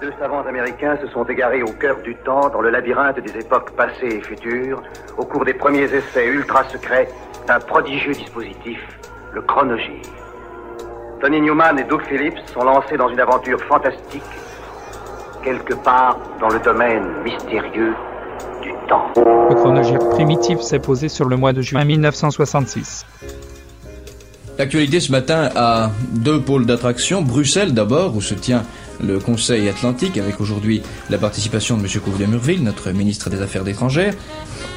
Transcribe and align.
Deux 0.00 0.12
savants 0.20 0.46
américains 0.46 0.96
se 1.02 1.08
sont 1.08 1.24
égarés 1.24 1.60
au 1.64 1.72
cœur 1.72 1.96
du 2.04 2.14
temps, 2.24 2.48
dans 2.50 2.60
le 2.60 2.70
labyrinthe 2.70 3.18
des 3.18 3.40
époques 3.40 3.72
passées 3.72 4.06
et 4.06 4.20
futures, 4.20 4.80
au 5.16 5.24
cours 5.24 5.44
des 5.44 5.54
premiers 5.54 5.92
essais 5.92 6.24
ultra 6.26 6.62
secrets 6.68 7.08
d'un 7.48 7.58
prodigieux 7.58 8.12
dispositif, 8.12 8.78
le 9.32 9.42
chronogir. 9.42 10.00
Tony 11.20 11.40
Newman 11.40 11.80
et 11.80 11.84
Doug 11.84 12.02
Phillips 12.08 12.38
sont 12.54 12.62
lancés 12.62 12.96
dans 12.96 13.08
une 13.08 13.18
aventure 13.18 13.60
fantastique, 13.64 14.22
quelque 15.42 15.74
part 15.74 16.16
dans 16.38 16.48
le 16.48 16.60
domaine 16.60 17.04
mystérieux 17.24 17.94
du 18.62 18.70
temps. 18.88 19.10
Le 19.16 19.54
chronogir 19.56 19.98
primitif 20.10 20.60
s'est 20.60 20.78
posé 20.78 21.08
sur 21.08 21.24
le 21.24 21.36
mois 21.36 21.52
de 21.52 21.60
juin 21.60 21.84
1966. 21.84 23.04
L'actualité 24.58 25.00
ce 25.00 25.10
matin 25.10 25.50
a 25.56 25.90
deux 26.12 26.40
pôles 26.40 26.66
d'attraction. 26.66 27.22
Bruxelles 27.22 27.74
d'abord, 27.74 28.16
où 28.16 28.20
se 28.20 28.34
tient 28.34 28.62
le 29.02 29.18
Conseil 29.18 29.68
Atlantique, 29.68 30.18
avec 30.18 30.40
aujourd'hui 30.40 30.82
la 31.10 31.18
participation 31.18 31.76
de 31.76 31.82
M. 31.82 31.88
Couve 32.00 32.18
de 32.18 32.26
Murville, 32.26 32.62
notre 32.62 32.90
ministre 32.90 33.30
des 33.30 33.40
Affaires 33.40 33.66
étrangères. 33.66 34.14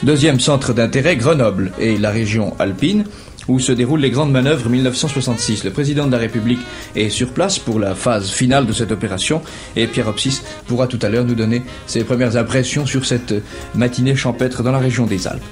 Deuxième 0.03 0.39
centre 0.39 0.73
d'intérêt, 0.73 1.15
Grenoble 1.15 1.71
et 1.79 1.97
la 1.97 2.11
région 2.11 2.55
alpine, 2.59 3.05
où 3.47 3.59
se 3.59 3.71
déroulent 3.71 4.01
les 4.01 4.11
grandes 4.11 4.31
manœuvres 4.31 4.69
1966. 4.69 5.63
Le 5.63 5.71
président 5.71 6.05
de 6.07 6.11
la 6.11 6.17
République 6.17 6.59
est 6.95 7.09
sur 7.09 7.29
place 7.29 7.59
pour 7.59 7.79
la 7.79 7.95
phase 7.95 8.29
finale 8.29 8.65
de 8.65 8.73
cette 8.73 8.91
opération 8.91 9.41
et 9.75 9.87
Pierre 9.87 10.07
Opsis 10.07 10.41
pourra 10.67 10.87
tout 10.87 10.99
à 11.01 11.09
l'heure 11.09 11.25
nous 11.25 11.35
donner 11.35 11.63
ses 11.87 12.03
premières 12.03 12.37
impressions 12.37 12.85
sur 12.85 13.05
cette 13.05 13.33
matinée 13.75 14.15
champêtre 14.15 14.63
dans 14.63 14.71
la 14.71 14.79
région 14.79 15.05
des 15.05 15.27
Alpes. 15.27 15.43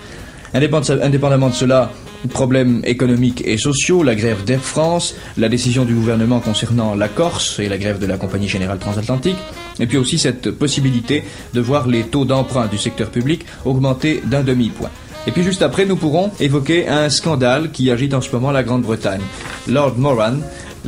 Indépendamment 0.54 1.50
de 1.50 1.54
cela, 1.54 1.92
problèmes 2.28 2.82
économiques 2.84 3.44
et 3.46 3.58
sociaux, 3.58 4.04
la 4.04 4.16
grève 4.16 4.44
d'Air 4.44 4.62
France, 4.62 5.16
la 5.38 5.50
décision 5.50 5.86
du 5.86 5.94
gouvernement 5.94 6.40
concernant 6.40 6.96
la 6.96 7.08
Corse 7.08 7.60
et 7.60 7.70
la 7.70 7.78
grève 7.78 8.00
de 8.00 8.06
la 8.06 8.18
Compagnie 8.18 8.48
Générale 8.48 8.80
Transatlantique, 8.80 9.38
et 9.80 9.88
puis 9.88 9.98
aussi 9.98 10.18
cette 10.18 10.52
possibilité 10.52 11.24
de 11.54 11.62
voir 11.62 11.88
les 11.88 12.04
taux 12.04 12.26
d'emprunt 12.26 12.68
du 12.68 12.78
secteur 12.78 13.10
public 13.10 13.46
augmenter 13.66 14.22
d'un 14.26 14.44
demi-point. 14.44 14.90
Et 15.28 15.32
puis 15.32 15.44
juste 15.44 15.62
après, 15.62 15.86
nous 15.86 15.96
pourrons 15.96 16.32
évoquer 16.40 16.88
un 16.88 17.10
scandale 17.10 17.72
qui 17.72 17.92
agite 17.92 18.14
en 18.14 18.22
ce 18.22 18.32
moment 18.32 18.52
la 18.52 18.64
Grande-Bretagne. 18.64 19.22
Lord 19.68 19.98
Moran, 19.98 20.38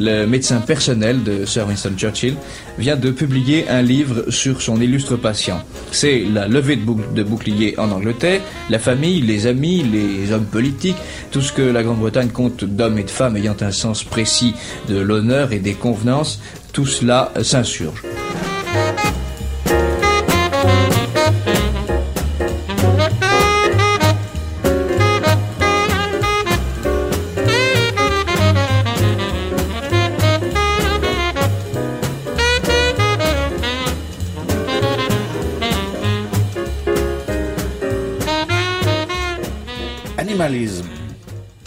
le 0.01 0.25
médecin 0.25 0.59
personnel 0.59 1.23
de 1.23 1.45
Sir 1.45 1.67
Winston 1.67 1.93
Churchill, 1.95 2.35
vient 2.77 2.95
de 2.95 3.11
publier 3.11 3.69
un 3.69 3.81
livre 3.81 4.29
sur 4.29 4.61
son 4.61 4.81
illustre 4.81 5.15
patient. 5.15 5.61
C'est 5.91 6.23
la 6.33 6.47
levée 6.47 6.75
de, 6.75 7.23
bouclier 7.23 7.77
en 7.77 7.91
Angleterre, 7.91 8.41
la 8.69 8.79
famille, 8.79 9.21
les 9.21 9.45
amis, 9.45 9.83
les 9.83 10.33
hommes 10.33 10.45
politiques, 10.45 10.97
tout 11.29 11.41
ce 11.41 11.53
que 11.53 11.61
la 11.61 11.83
Grande-Bretagne 11.83 12.29
compte 12.29 12.63
d'hommes 12.63 12.97
et 12.97 13.03
de 13.03 13.09
femmes 13.09 13.37
ayant 13.37 13.55
un 13.61 13.71
sens 13.71 14.03
précis 14.03 14.55
de 14.89 14.99
l'honneur 14.99 15.53
et 15.53 15.59
des 15.59 15.73
convenances, 15.73 16.41
tout 16.73 16.87
cela 16.87 17.31
s'insurge. 17.43 18.01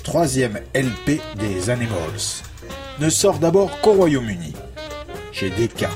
Troisième 0.03 0.59
LP 0.75 1.21
des 1.39 1.71
Animals, 1.71 2.43
ne 2.99 3.09
sort 3.09 3.39
d'abord 3.39 3.81
qu'au 3.81 3.93
Royaume-Uni, 3.93 4.53
chez 5.31 5.51
Decca. 5.51 5.91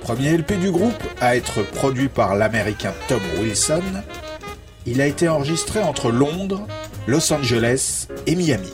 Premier 0.00 0.38
LP 0.38 0.58
du 0.58 0.72
groupe 0.72 1.02
à 1.20 1.36
être 1.36 1.62
produit 1.62 2.08
par 2.08 2.34
l'américain 2.34 2.92
Tom 3.06 3.20
Wilson, 3.38 4.02
il 4.86 5.00
a 5.00 5.06
été 5.06 5.28
enregistré 5.28 5.80
entre 5.80 6.10
Londres, 6.10 6.66
Los 7.06 7.32
Angeles 7.32 8.08
et 8.26 8.34
Miami. 8.34 8.72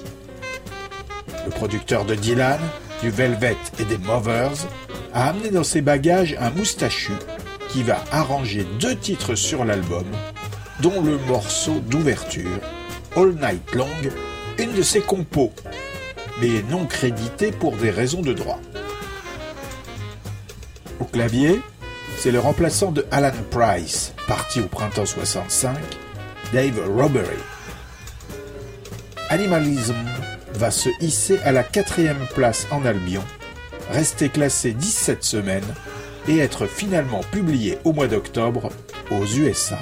Le 1.45 1.51
producteur 1.51 2.07
de 2.07 2.15
Dylan, 2.15 2.61
du 3.03 3.11
Velvet 3.11 3.57
et 3.79 3.85
des 3.85 3.99
Movers 3.99 4.67
a 5.13 5.29
amené 5.29 5.51
dans 5.51 5.65
ses 5.65 5.83
bagages 5.83 6.35
un 6.41 6.49
moustachu 6.51 7.13
qui 7.69 7.83
va 7.83 8.03
arranger 8.13 8.67
deux 8.81 8.97
titres 8.97 9.35
sur 9.35 9.67
l'album, 9.67 10.07
dont 10.81 11.03
le 11.03 11.19
morceau 11.19 11.81
d'ouverture 11.81 12.61
All 13.17 13.33
Night 13.35 13.75
Long, 13.75 13.89
une 14.59 14.73
de 14.73 14.83
ses 14.83 15.01
compos, 15.01 15.53
mais 16.41 16.63
non 16.71 16.87
créditée 16.87 17.51
pour 17.51 17.77
des 17.77 17.91
raisons 17.91 18.21
de 18.21 18.33
droit. 18.33 18.61
Au 21.01 21.05
clavier, 21.05 21.61
c'est 22.19 22.31
le 22.31 22.41
remplaçant 22.41 22.93
de 22.93 23.07
Alan 23.11 23.33
Price, 23.51 24.13
parti 24.27 24.61
au 24.61 24.67
printemps 24.67 25.07
65, 25.07 25.77
Dave 26.53 26.81
Robbery. 26.95 27.39
Animalism 29.31 29.97
va 30.55 30.71
se 30.71 30.89
hisser 31.01 31.39
à 31.45 31.53
la 31.53 31.63
quatrième 31.63 32.27
place 32.35 32.67
en 32.71 32.85
Albion, 32.85 33.25
rester 33.91 34.29
classé 34.29 34.73
17 34.73 35.25
semaines 35.25 35.75
et 36.29 36.39
être 36.39 36.67
finalement 36.67 37.23
publié 37.31 37.79
au 37.85 37.93
mois 37.93 38.09
d'octobre 38.09 38.71
aux 39.11 39.25
USA. 39.25 39.79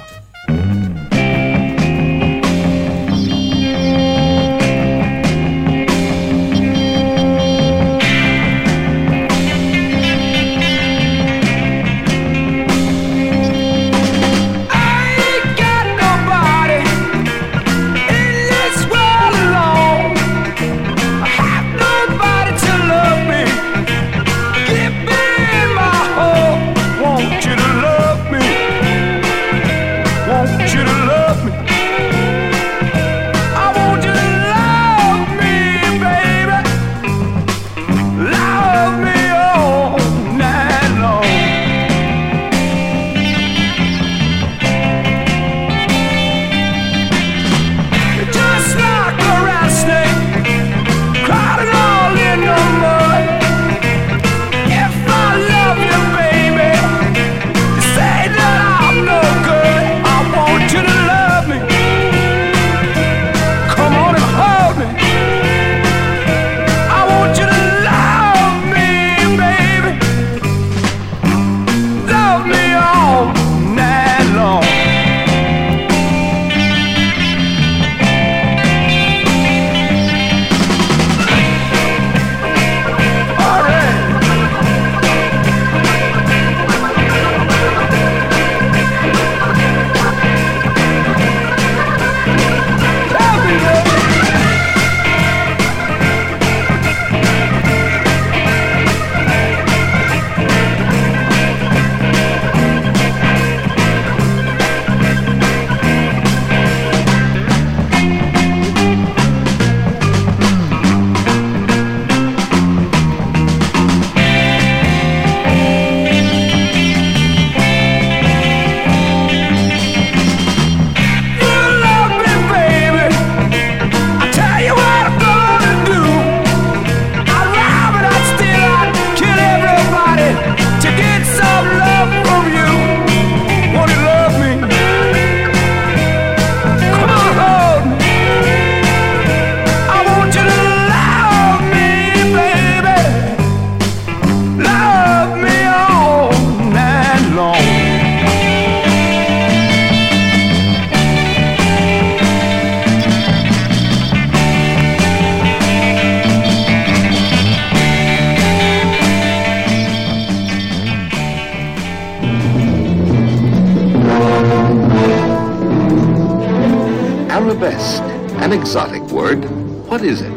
Exotic 168.55 169.03
word. 169.11 169.43
What 169.89 170.01
is 170.01 170.21
it? 170.21 170.31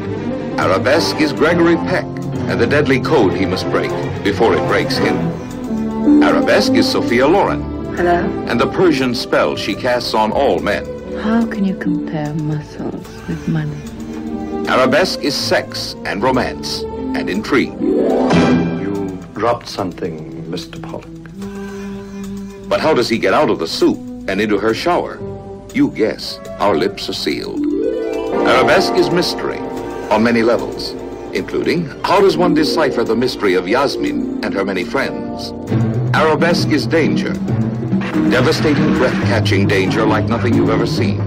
Arabesque 0.59 1.21
is 1.21 1.33
Gregory 1.33 1.77
Peck 1.77 2.05
and 2.51 2.61
the 2.61 2.67
deadly 2.67 3.01
code 3.01 3.33
he 3.33 3.47
must 3.47 3.71
break 3.71 3.91
before 4.25 4.55
it 4.55 4.67
breaks 4.67 4.97
him. 4.97 5.17
Arabesque 6.23 6.73
is 6.73 6.91
Sophia 6.91 7.27
Loren. 7.27 7.63
Hello? 7.97 8.19
And 8.49 8.61
the 8.61 8.67
Persian 8.67 9.15
spell 9.15 9.55
she 9.57 9.75
casts 9.75 10.15
on 10.15 10.33
all 10.33 10.59
men. 10.59 10.85
How 11.19 11.47
can 11.47 11.65
you 11.65 11.77
compare 11.77 12.35
muscles 12.35 13.07
with 13.29 13.47
money? 13.49 13.77
Arabesque 14.69 15.21
is 15.21 15.35
sex 15.35 15.95
and 16.05 16.23
romance 16.23 16.83
and 16.83 17.31
intrigue. 17.31 17.81
You 17.81 19.19
dropped 19.33 19.69
something, 19.69 20.45
Mr. 20.45 20.83
Pollock. 20.83 21.07
But 22.69 22.81
how 22.81 22.95
does 22.95 23.09
he 23.09 23.19
get 23.19 23.33
out 23.33 23.49
of 23.49 23.59
the 23.59 23.69
soup 23.69 23.99
and 24.29 24.41
into 24.41 24.59
her 24.59 24.75
shower? 24.75 25.19
You 25.73 25.91
guess. 25.91 26.39
Our 26.59 26.77
lips 26.77 27.09
are 27.09 27.15
sealed. 27.15 27.68
Arabesque 28.49 28.95
is 28.95 29.11
mystery 29.11 29.59
on 30.11 30.23
many 30.23 30.43
levels, 30.43 30.93
including 31.35 31.85
how 32.03 32.19
does 32.19 32.39
one 32.39 32.55
decipher 32.55 33.05
the 33.05 33.15
mystery 33.15 33.53
of 33.53 33.69
Yasmin 33.69 34.43
and 34.43 34.55
her 34.55 34.65
many 34.65 34.85
friends? 34.85 35.53
Arabesque 36.15 36.71
is 36.71 36.87
danger. 36.87 37.35
Devastating, 38.31 38.95
breath-catching 38.95 39.67
danger 39.69 40.07
like 40.07 40.25
nothing 40.25 40.55
you've 40.55 40.71
ever 40.71 40.87
seen. 40.87 41.19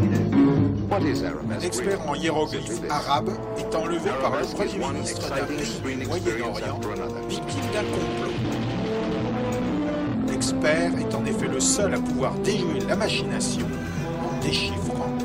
What 0.89 1.03
is 1.03 1.21
Arabesque? 1.21 1.63
expert 1.63 2.01
en 2.07 2.15
hiéroglyphes 2.15 2.81
arabes 2.89 3.38
est 3.59 3.75
enlevé 3.75 4.09
par 4.19 4.31
le 4.31 4.45
premier 4.47 4.94
ministre 4.94 5.29
d'un 5.29 5.45
pays 5.45 5.79
du 5.91 6.07
Moyen-Orient, 6.07 6.79
victime 7.29 7.62
d'un 7.71 7.83
complot. 7.83 8.33
L'expert 10.27 10.91
est 11.00 11.13
en 11.13 11.24
effet 11.25 11.47
le 11.47 11.59
seul 11.59 11.94
à 11.94 12.00
pouvoir 12.00 12.33
déjouer 12.39 12.79
la 12.89 12.95
machination 12.95 13.67
en 14.25 14.44
déchiffrant 14.44 15.20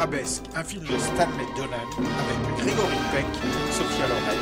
Un 0.00 0.62
film 0.62 0.84
de 0.84 0.96
Stanley 0.96 1.44
Donen 1.56 1.72
avec 1.74 2.38
Gregory 2.56 3.00
Peck, 3.12 3.26
Sophia 3.72 4.06
Loren 4.06 4.38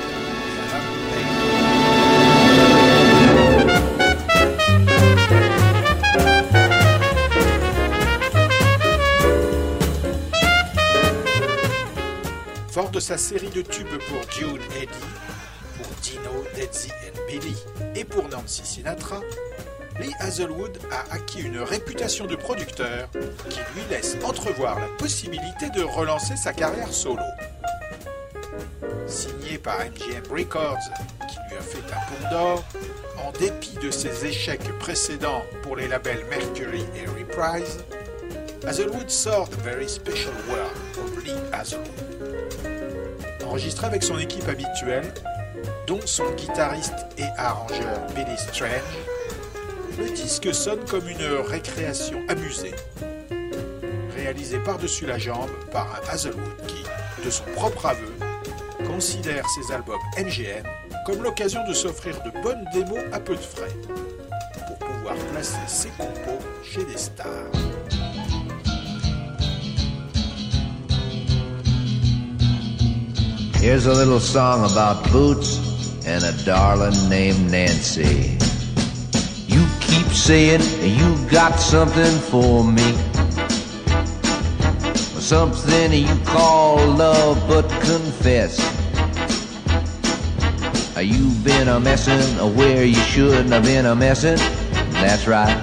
et 0.53 0.59
Alan 0.75 0.85
Payne. 1.11 1.33
Fort 12.69 12.91
de 12.91 13.01
sa 13.01 13.17
série 13.17 13.49
de 13.49 13.63
tubes 13.63 13.87
pour 14.11 14.31
June 14.31 14.61
Eddy, 14.79 14.93
pour 15.79 15.89
Dino, 16.03 16.45
Deadsy 16.55 16.91
and 16.91 17.19
Billy 17.31 17.57
et 17.95 18.05
pour 18.05 18.29
Nancy 18.29 18.61
Sinatra, 18.63 19.23
Lee 20.01 20.15
Hazelwood 20.21 20.79
a 20.91 21.15
acquis 21.15 21.43
une 21.43 21.59
réputation 21.59 22.27
de 22.27 22.37
producteur 22.37 23.09
qui 23.49 23.61
lui 23.75 23.83
laisse 23.91 24.17
entrevoir 24.25 24.79
la 24.79 24.89
possibilité 24.99 25.71
de 25.71 25.83
relancer 25.83 26.37
sa 26.37 26.53
carrière 26.53 26.93
solo. 26.93 27.23
Signé 29.07 29.59
par 29.59 29.79
MGM 29.79 30.31
Records, 30.31 30.79
qui 31.29 31.37
lui 31.49 31.59
a 31.59 31.63
fait 31.63 31.93
un 31.93 32.01
pont 32.11 32.31
d'or, 32.31 32.65
en 33.25 33.33
dépit 33.33 33.79
de 33.83 33.91
ses 33.91 34.27
échecs 34.27 34.77
précédents 34.79 35.43
pour 35.63 35.77
les 35.77 35.89
labels 35.89 36.25
Mercury 36.29 36.85
et 36.95 37.07
Reprise, 37.07 37.79
Hazelwood 38.67 39.11
sort 39.11 39.49
The 39.49 39.61
Very 39.63 39.89
Special 39.89 40.35
World 40.49 40.77
of 40.99 41.25
Lee 41.25 41.33
Hazelwood 41.53 42.07
enregistré 43.47 43.87
avec 43.87 44.03
son 44.03 44.19
équipe 44.19 44.47
habituelle, 44.49 45.13
dont 45.87 46.01
son 46.05 46.31
guitariste 46.33 47.07
et 47.17 47.25
arrangeur 47.39 48.07
Billy 48.15 48.37
Strange, 48.37 48.71
disque 50.05 50.53
sonne 50.55 50.85
comme 50.91 51.09
une 51.09 51.25
récréation 51.49 52.19
amusée, 52.29 52.75
réalisée 54.15 54.59
par-dessus 54.59 55.07
la 55.07 55.19
jambe 55.19 55.51
par 55.73 55.87
un 55.87 56.13
Hazelwood 56.13 56.67
qui, 56.67 56.85
de 57.25 57.31
son 57.31 57.45
propre 57.55 57.87
aveu, 57.87 58.13
considère 58.87 59.45
ses 59.49 59.73
albums 59.73 60.01
MGM 60.19 60.65
comme 61.07 61.23
l'occasion 61.23 61.61
de 61.69 61.73
s'offrir 61.73 62.17
de 62.25 62.43
bonnes 62.43 62.65
démos 62.73 62.99
à 63.13 63.21
peu 63.21 63.35
de 63.35 63.41
frais, 63.41 63.75
pour 64.67 64.79
pouvoir 64.79 65.15
placer 65.33 65.57
ses 65.67 65.89
compos 65.91 66.41
chez 66.65 66.85
des 66.85 66.99
stars. 66.99 67.27
Here's 73.61 73.87
a 73.87 73.95
little 73.95 74.21
song 74.21 74.65
about 74.65 75.11
boots 75.11 75.59
and 76.07 76.23
a 76.23 76.33
darling 76.45 77.09
named 77.09 77.51
Nancy. 77.51 78.37
Saying 80.17 80.63
you 80.83 81.29
got 81.31 81.61
something 81.61 82.19
for 82.19 82.65
me. 82.65 82.97
Something 85.21 85.93
you 85.93 86.25
call 86.25 86.85
love, 86.89 87.47
but 87.47 87.69
confess. 87.83 88.59
You've 91.01 91.45
been 91.45 91.69
a 91.69 91.79
messin' 91.79 92.57
where 92.57 92.85
you 92.85 92.95
shouldn't 92.95 93.51
have 93.51 93.63
been 93.63 93.87
a 93.87 93.95
messin'. 93.95 94.39
That's 94.95 95.29
right. 95.29 95.63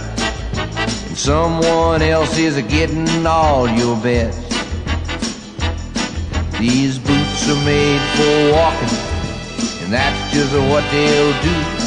And 1.08 1.18
someone 1.18 2.02
else 2.02 2.38
is 2.38 2.56
getting 2.72 3.28
all 3.28 3.68
your 3.68 3.98
best. 3.98 4.40
These 6.58 7.00
boots 7.00 7.50
are 7.50 7.66
made 7.66 8.02
for 8.16 8.54
walking, 8.54 8.98
and 9.84 9.92
that's 9.92 10.34
just 10.34 10.54
what 10.54 10.90
they'll 10.92 11.44
do. 11.44 11.83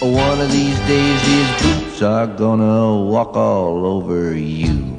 One 0.00 0.40
of 0.40 0.50
these 0.50 0.78
days, 0.88 1.26
these 1.26 1.62
boots 1.62 2.00
are 2.00 2.26
gonna 2.26 3.04
walk 3.04 3.36
all 3.36 3.84
over 3.84 4.34
you. 4.34 4.98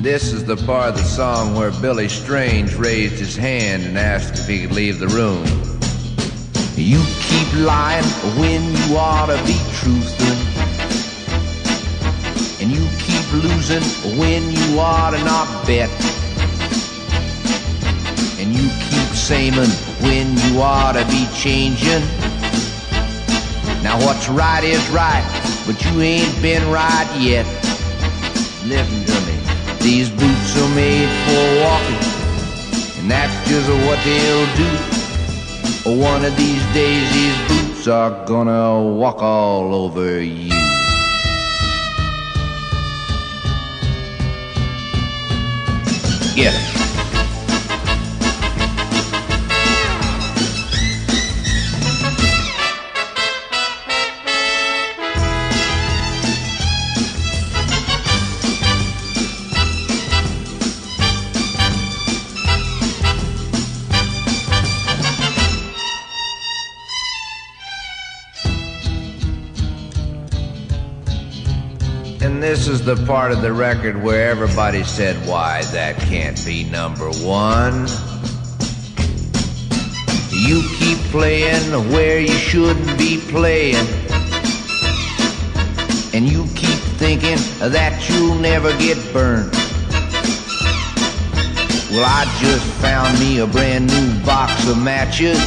This 0.00 0.32
is 0.32 0.44
the 0.44 0.54
part 0.54 0.90
of 0.90 0.98
the 0.98 1.02
song 1.02 1.56
where 1.56 1.72
Billy 1.72 2.08
Strange 2.08 2.76
raised 2.76 3.18
his 3.18 3.34
hand 3.34 3.82
and 3.82 3.98
asked 3.98 4.38
if 4.38 4.46
he 4.46 4.60
could 4.60 4.70
leave 4.70 5.00
the 5.00 5.08
room. 5.08 5.44
You 6.76 7.02
keep 7.22 7.52
lying 7.66 8.04
when 8.38 8.62
you 8.62 8.96
ought 8.96 9.26
to 9.26 9.44
be 9.44 9.58
truthful. 9.80 10.36
And 12.62 12.70
you 12.70 12.86
keep 13.00 13.32
losing 13.32 13.82
when 14.16 14.48
you 14.48 14.78
ought 14.78 15.10
to 15.10 15.24
not 15.24 15.66
bet. 15.66 15.90
And 18.38 18.54
you 18.54 18.70
keep 18.88 19.08
saying 19.16 19.54
when 20.02 20.36
you 20.38 20.60
ought 20.60 20.92
to 20.92 21.04
be 21.06 21.26
changing. 21.34 22.02
Now 23.82 23.98
what's 24.04 24.28
right 24.28 24.62
is 24.64 24.86
right, 24.90 25.24
but 25.66 25.82
you 25.84 26.00
ain't 26.00 26.42
been 26.42 26.62
right 26.70 27.08
yet. 27.18 27.46
Listen 28.64 29.04
to 29.04 29.20
me. 29.26 29.36
These 29.80 30.10
boots 30.10 30.56
are 30.56 30.74
made 30.74 31.08
for 31.26 31.44
walking, 31.64 33.00
and 33.00 33.10
that's 33.10 33.34
just 33.48 33.68
what 33.86 33.98
they'll 34.04 34.56
do. 34.56 36.00
One 36.00 36.24
of 36.24 36.36
these 36.36 36.62
days, 36.74 37.12
these 37.12 37.48
boots 37.48 37.88
are 37.88 38.24
gonna 38.26 38.82
walk 38.82 39.22
all 39.22 39.74
over 39.74 40.20
you. 40.20 40.50
It. 46.42 46.89
Is 72.70 72.84
the 72.84 72.94
part 73.04 73.32
of 73.32 73.42
the 73.42 73.52
record 73.52 74.00
where 74.00 74.30
everybody 74.30 74.84
said, 74.84 75.16
why, 75.26 75.60
that 75.72 75.96
can't 75.96 76.40
be 76.46 76.62
number 76.62 77.10
one. 77.14 77.88
You 80.30 80.62
keep 80.78 80.98
playing 81.10 81.72
where 81.90 82.20
you 82.20 82.28
shouldn't 82.28 82.96
be 82.96 83.18
playing. 83.28 83.84
And 86.14 86.28
you 86.28 86.44
keep 86.54 86.78
thinking 87.00 87.38
that 87.58 88.08
you'll 88.08 88.36
never 88.36 88.70
get 88.78 88.96
burned. 89.12 89.52
Well, 91.90 92.06
I 92.06 92.24
just 92.40 92.64
found 92.80 93.18
me 93.18 93.40
a 93.40 93.48
brand 93.48 93.88
new 93.88 94.24
box 94.24 94.68
of 94.68 94.78
matches. 94.78 95.40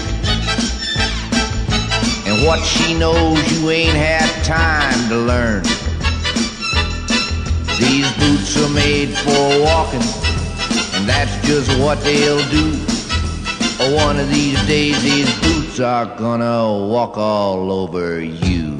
And 2.27 2.45
what 2.45 2.59
she 2.59 2.93
knows 2.93 3.39
you 3.53 3.69
ain't 3.69 3.95
had 3.95 4.43
time 4.43 5.07
to 5.07 5.15
learn. 5.15 5.82
These 7.83 8.11
boots 8.17 8.57
are 8.63 8.73
made 8.73 9.09
for 9.09 9.61
walking, 9.61 10.01
and 10.95 11.07
that's 11.07 11.35
just 11.45 11.69
what 11.79 11.99
they'll 12.01 12.43
do. 12.49 12.71
One 13.95 14.17
of 14.19 14.29
these 14.29 14.59
days, 14.67 15.01
these 15.03 15.29
boots 15.41 15.81
are 15.81 16.05
gonna 16.05 16.87
walk 16.87 17.17
all 17.17 17.71
over 17.71 18.21
you. 18.21 18.79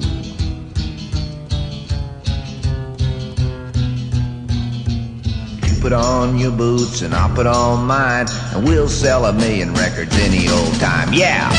You 5.67 5.81
put 5.81 5.91
on 5.91 6.38
your 6.38 6.51
boots 6.51 7.01
and 7.01 7.13
I'll 7.13 7.36
put 7.36 7.45
on 7.45 7.86
mine, 7.86 8.27
and 8.53 8.63
we'll 8.63 8.88
sell 8.88 9.25
a 9.25 9.33
million 9.33 9.74
records 9.74 10.17
any 10.19 10.48
old 10.48 10.79
time. 10.79 11.12
Yeah! 11.12 11.51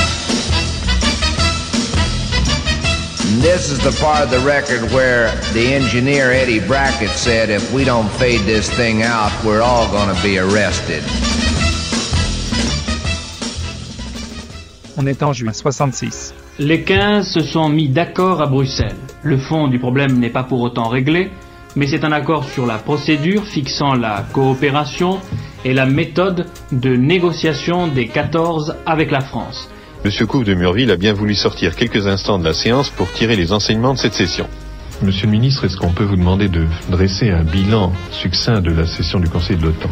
This 3.45 3.71
is 3.71 3.79
the 3.81 3.93
part 4.03 4.23
of 4.23 4.31
the 4.31 4.41
record 4.41 4.91
where 4.91 5.31
the 5.53 5.75
engineer 5.75 6.33
Eddie 6.33 6.61
Brackett 6.61 7.11
said 7.11 7.51
if 7.51 7.75
we 7.75 7.85
don't 7.85 8.09
fade 8.13 8.41
this 8.47 8.71
thing 8.71 9.03
out, 9.03 9.31
we're 9.45 9.61
all 9.61 9.87
gonna 9.93 10.19
be 10.23 10.39
arrested. 10.39 11.03
On 14.97 15.07
est 15.07 15.23
en 15.23 15.35
juin 15.35 15.53
66. 15.53 16.33
Les 16.59 16.85
15 16.85 17.29
se 17.29 17.41
sont 17.41 17.69
mis 17.69 17.91
d'accord 17.91 18.41
à 18.41 18.47
Bruxelles. 18.47 18.97
Le 19.23 19.37
fond 19.37 19.69
du 19.69 19.79
problème 19.79 20.19
n'est 20.19 20.31
pas 20.33 20.45
pour 20.45 20.63
autant 20.63 20.89
réglé, 20.89 21.31
mais 21.77 21.87
c'est 21.87 22.03
un 22.03 22.13
accord 22.13 22.45
sur 22.45 22.65
la 22.65 22.79
procédure 22.79 23.45
fixant 23.45 23.93
la 23.93 24.25
coopération 24.33 25.21
et 25.67 25.75
la 25.75 25.85
méthode 25.85 26.47
de 26.73 26.97
négociation 26.97 27.89
des 27.89 28.09
14 28.09 28.77
avec 28.87 29.11
la 29.11 29.21
France. 29.21 29.69
Monsieur 30.05 30.27
Couve 30.27 30.45
de 30.45 30.53
Murville 30.53 30.91
a 30.91 30.97
bien 30.97 31.15
voulu 31.15 31.35
sortir 31.35 31.75
quelques 31.75 32.07
instants 32.07 32.39
de 32.39 32.45
la 32.45 32.53
séance 32.53 32.91
pour 32.91 33.11
tirer 33.11 33.37
les 33.37 33.55
enseignements 33.55 33.95
de 33.95 33.99
cette 33.99 34.13
session. 34.13 34.47
Monsieur 35.01 35.25
le 35.25 35.33
ministre, 35.33 35.65
est-ce 35.65 35.79
qu'on 35.79 35.93
peut 35.93 36.05
vous 36.05 36.17
demander 36.17 36.49
de 36.49 36.67
dresser 36.91 37.31
un 37.31 37.43
bilan 37.43 37.91
succinct 38.11 38.61
de 38.61 38.71
la 38.71 38.87
session 38.87 39.19
du 39.19 39.31
Conseil 39.31 39.57
de 39.57 39.63
l'OTAN? 39.63 39.89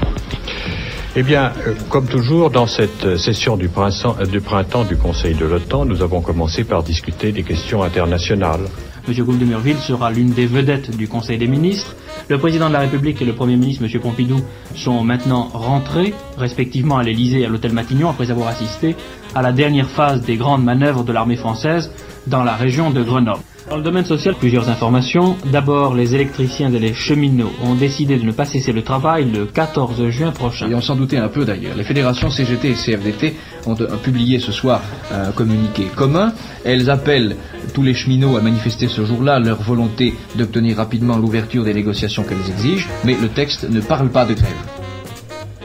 Eh 1.16 1.22
bien, 1.22 1.52
euh, 1.66 1.72
comme 1.88 2.06
toujours, 2.06 2.50
dans 2.50 2.66
cette 2.66 3.16
session 3.16 3.56
du 3.56 3.70
printemps, 3.70 4.16
euh, 4.20 4.26
du 4.26 4.42
printemps 4.42 4.84
du 4.84 4.98
Conseil 4.98 5.34
de 5.34 5.46
l'OTAN, 5.46 5.86
nous 5.86 6.02
avons 6.02 6.20
commencé 6.20 6.64
par 6.64 6.82
discuter 6.82 7.32
des 7.32 7.42
questions 7.42 7.82
internationales. 7.82 8.68
M. 9.08 9.24
Couve 9.24 9.38
de 9.38 9.44
Murville 9.44 9.78
sera 9.78 10.12
l'une 10.12 10.30
des 10.30 10.46
vedettes 10.46 10.96
du 10.96 11.08
Conseil 11.08 11.36
des 11.36 11.48
ministres. 11.48 11.96
Le 12.28 12.38
président 12.38 12.68
de 12.68 12.72
la 12.72 12.80
République 12.80 13.20
et 13.20 13.24
le 13.24 13.34
Premier 13.34 13.56
ministre, 13.56 13.84
M. 13.84 14.00
Pompidou, 14.00 14.40
sont 14.76 15.02
maintenant 15.02 15.48
rentrés, 15.52 16.14
respectivement 16.38 16.98
à 16.98 17.02
l'Élysée 17.02 17.40
et 17.40 17.46
à 17.46 17.48
l'hôtel 17.48 17.72
Matignon, 17.72 18.10
après 18.10 18.30
avoir 18.30 18.48
assisté 18.48 18.94
à 19.34 19.42
la 19.42 19.52
dernière 19.52 19.90
phase 19.90 20.22
des 20.22 20.36
grandes 20.36 20.62
manœuvres 20.62 21.02
de 21.02 21.12
l'armée 21.12 21.36
française 21.36 21.90
dans 22.28 22.44
la 22.44 22.54
région 22.54 22.90
de 22.90 23.02
Grenoble. 23.02 23.42
Dans 23.70 23.76
le 23.76 23.82
domaine 23.82 24.04
social, 24.04 24.34
plusieurs 24.34 24.68
informations. 24.68 25.36
D'abord, 25.46 25.94
les 25.94 26.14
électriciens 26.14 26.72
et 26.72 26.78
les 26.78 26.94
cheminots 26.94 27.52
ont 27.62 27.74
décidé 27.74 28.18
de 28.18 28.24
ne 28.24 28.32
pas 28.32 28.44
cesser 28.44 28.72
le 28.72 28.82
travail 28.82 29.30
le 29.30 29.46
14 29.46 30.08
juin 30.08 30.32
prochain. 30.32 30.68
Et 30.68 30.74
on 30.74 30.80
s'en 30.80 30.96
doutait 30.96 31.16
un 31.16 31.28
peu 31.28 31.44
d'ailleurs. 31.44 31.76
Les 31.76 31.84
fédérations 31.84 32.28
CGT 32.28 32.70
et 32.70 32.74
CFDT 32.74 33.34
ont 33.66 33.76
euh, 33.80 33.96
publié 34.02 34.40
ce 34.40 34.52
soir 34.52 34.82
un 35.12 35.30
communiqué 35.30 35.86
commun. 35.94 36.32
Elles 36.64 36.90
appellent 36.90 37.36
tous 37.72 37.82
les 37.82 37.94
cheminots 37.94 38.36
à 38.36 38.40
manifester 38.40 38.88
ce 38.88 39.04
jour-là 39.04 39.38
leur 39.38 39.62
volonté 39.62 40.14
d'obtenir 40.34 40.76
rapidement 40.76 41.16
l'ouverture 41.16 41.64
des 41.64 41.74
négociations 41.74 42.24
qu'elles 42.24 42.50
exigent, 42.50 42.88
mais 43.04 43.14
le 43.14 43.28
texte 43.28 43.68
ne 43.70 43.80
parle 43.80 44.08
pas 44.08 44.24
de 44.24 44.34
grève. 44.34 44.52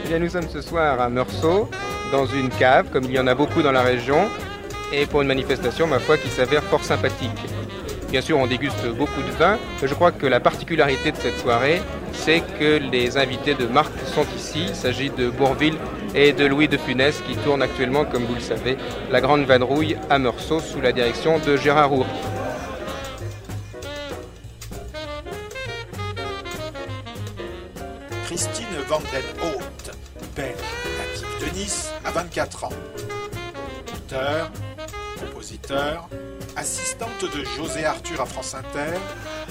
Eh 0.04 0.08
bien, 0.08 0.18
nous 0.20 0.28
sommes 0.30 0.48
ce 0.48 0.62
soir 0.62 1.00
à 1.00 1.08
Meursault, 1.10 1.68
dans 2.12 2.26
une 2.26 2.48
cave, 2.48 2.86
comme 2.92 3.04
il 3.04 3.12
y 3.12 3.18
en 3.18 3.26
a 3.26 3.34
beaucoup 3.34 3.60
dans 3.60 3.72
la 3.72 3.82
région, 3.82 4.28
et 4.92 5.04
pour 5.04 5.20
une 5.20 5.28
manifestation, 5.28 5.86
ma 5.86 5.98
foi, 5.98 6.16
qui 6.16 6.28
s'avère 6.28 6.62
fort 6.62 6.82
sympathique. 6.84 7.44
Bien 8.10 8.22
sûr, 8.22 8.38
on 8.38 8.46
déguste 8.46 8.86
beaucoup 8.96 9.20
de 9.20 9.30
vin, 9.32 9.58
mais 9.82 9.86
je 9.86 9.92
crois 9.92 10.12
que 10.12 10.26
la 10.26 10.40
particularité 10.40 11.12
de 11.12 11.16
cette 11.18 11.36
soirée, 11.38 11.82
c'est 12.14 12.40
que 12.58 12.78
les 12.78 13.18
invités 13.18 13.54
de 13.54 13.66
marque 13.66 13.92
sont 14.14 14.24
ici. 14.34 14.64
Il 14.68 14.74
s'agit 14.74 15.10
de 15.10 15.28
Bourville 15.28 15.76
et 16.14 16.32
de 16.32 16.46
Louis 16.46 16.68
de 16.68 16.78
Funès 16.78 17.20
qui 17.28 17.36
tournent 17.36 17.60
actuellement, 17.60 18.06
comme 18.06 18.24
vous 18.24 18.34
le 18.34 18.40
savez, 18.40 18.78
la 19.10 19.20
Grande 19.20 19.44
Vadrouille 19.44 19.98
à 20.08 20.18
Meursault 20.18 20.60
sous 20.60 20.80
la 20.80 20.92
direction 20.92 21.38
de 21.38 21.58
Gérard 21.58 21.90
Roux. 21.90 22.06
Christine 28.24 28.66
Van 28.88 29.00
den 29.00 29.22
Hout, 29.42 29.92
belge, 30.34 30.56
native 30.98 31.52
de 31.52 31.58
Nice, 31.58 31.92
à 32.06 32.10
24 32.12 32.64
ans. 32.64 32.72
Auteur, 33.94 34.50
compositeur, 35.20 36.08
assistante 36.58 37.24
de 37.24 37.44
José 37.56 37.84
Arthur 37.84 38.20
à 38.20 38.26
France 38.26 38.54
Inter, 38.54 38.98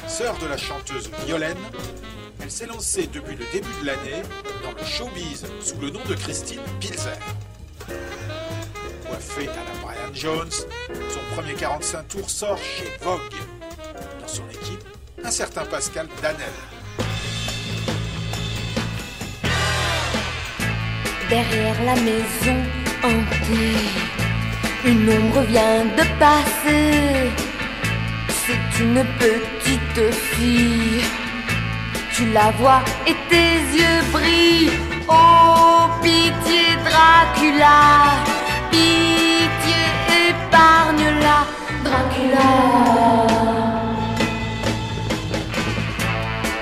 sœur 0.08 0.38
de 0.40 0.48
la 0.48 0.58
chanteuse 0.58 1.10
Violaine, 1.26 1.58
elle 2.42 2.52
s'est 2.52 2.66
lancée 2.66 3.08
depuis 3.08 3.38
le 3.38 3.46
début 3.54 3.74
de 3.82 3.86
l'année 3.86 4.22
dans 4.62 4.72
le 4.78 4.86
showbiz 4.86 5.46
sous 5.62 5.80
le 5.80 5.90
nom 5.90 6.02
de 6.08 6.16
Christine 6.16 6.60
Pilzer. 6.82 7.18
Coiffée 9.08 9.48
à 9.48 9.56
la 9.56 9.82
Brian 9.82 10.14
Jones, 10.14 10.52
son 11.10 11.36
premier 11.36 11.54
45 11.54 12.08
tours 12.10 12.30
sort 12.30 12.58
chez 12.58 12.92
Vogue. 13.02 13.22
Dans 14.20 14.28
son 14.28 14.44
équipe, 14.50 14.84
un 15.24 15.32
certain 15.32 15.64
Pascal 15.66 16.08
Danel. 16.22 16.48
Derrière 21.30 21.84
la 21.86 21.96
maison 21.96 22.64
hantée, 23.02 24.17
une 24.86 25.10
ombre 25.10 25.42
vient 25.42 25.86
de 25.86 26.04
passer. 26.20 27.32
C'est 28.30 28.84
une 28.84 29.04
petite 29.20 30.14
fille. 30.14 31.04
Tu 32.14 32.26
la 32.32 32.52
vois 32.52 32.82
et 33.06 33.16
tes 33.30 33.54
yeux 33.78 34.02
brillent. 34.12 34.72
Oh, 35.08 35.90
pitié, 36.02 36.64
Dracula. 36.84 37.78
Pitié, 38.72 39.82
épargne-la, 40.30 41.40
Dracula. 41.84 42.52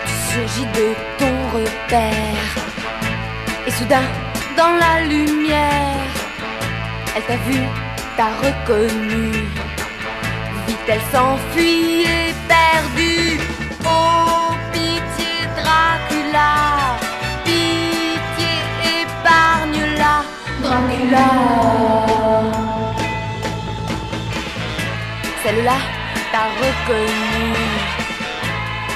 Tu 0.06 0.14
surgis 0.32 0.68
de 0.78 0.88
ton 1.20 1.36
repère. 1.56 2.52
Et 3.68 3.72
soudain, 3.72 4.08
dans 4.58 4.74
la 4.84 5.06
lumière, 5.06 6.10
elle 7.16 7.24
t'a 7.24 7.38
vu, 7.48 7.60
t'a 8.18 8.30
reconnu. 8.44 9.32
Vite, 10.68 10.88
elle 10.88 11.02
s'enfuit 11.12 12.06
éperdue. 12.30 13.40
Oh, 13.86 14.54
pitié, 14.72 15.34
Dracula. 15.58 16.52
Pitié, 17.44 18.54
épargne-la, 19.02 20.24
Dracula. 20.62 21.30
Celle-là 25.44 25.78
t'a 26.32 26.46
reconnu. 26.62 27.54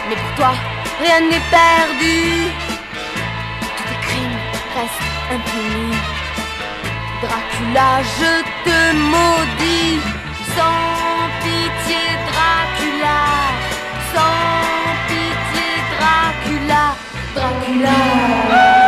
Mais 0.07 0.15
pour 0.15 0.35
toi, 0.37 0.53
rien 1.01 1.19
n'est 1.21 1.47
perdu. 1.51 2.47
Tous 3.61 3.83
tes 3.89 3.99
crimes 4.07 4.39
restent 4.75 5.09
impunis. 5.33 6.18
Dracula, 7.21 8.01
je 8.17 8.33
te 8.63 8.79
maudis. 9.13 10.01
Sans 10.55 11.27
pitié, 11.43 12.03
Dracula. 12.29 13.19
Sans 14.13 14.89
pitié, 15.07 15.69
Dracula. 15.97 16.83
Dracula. 17.35 18.78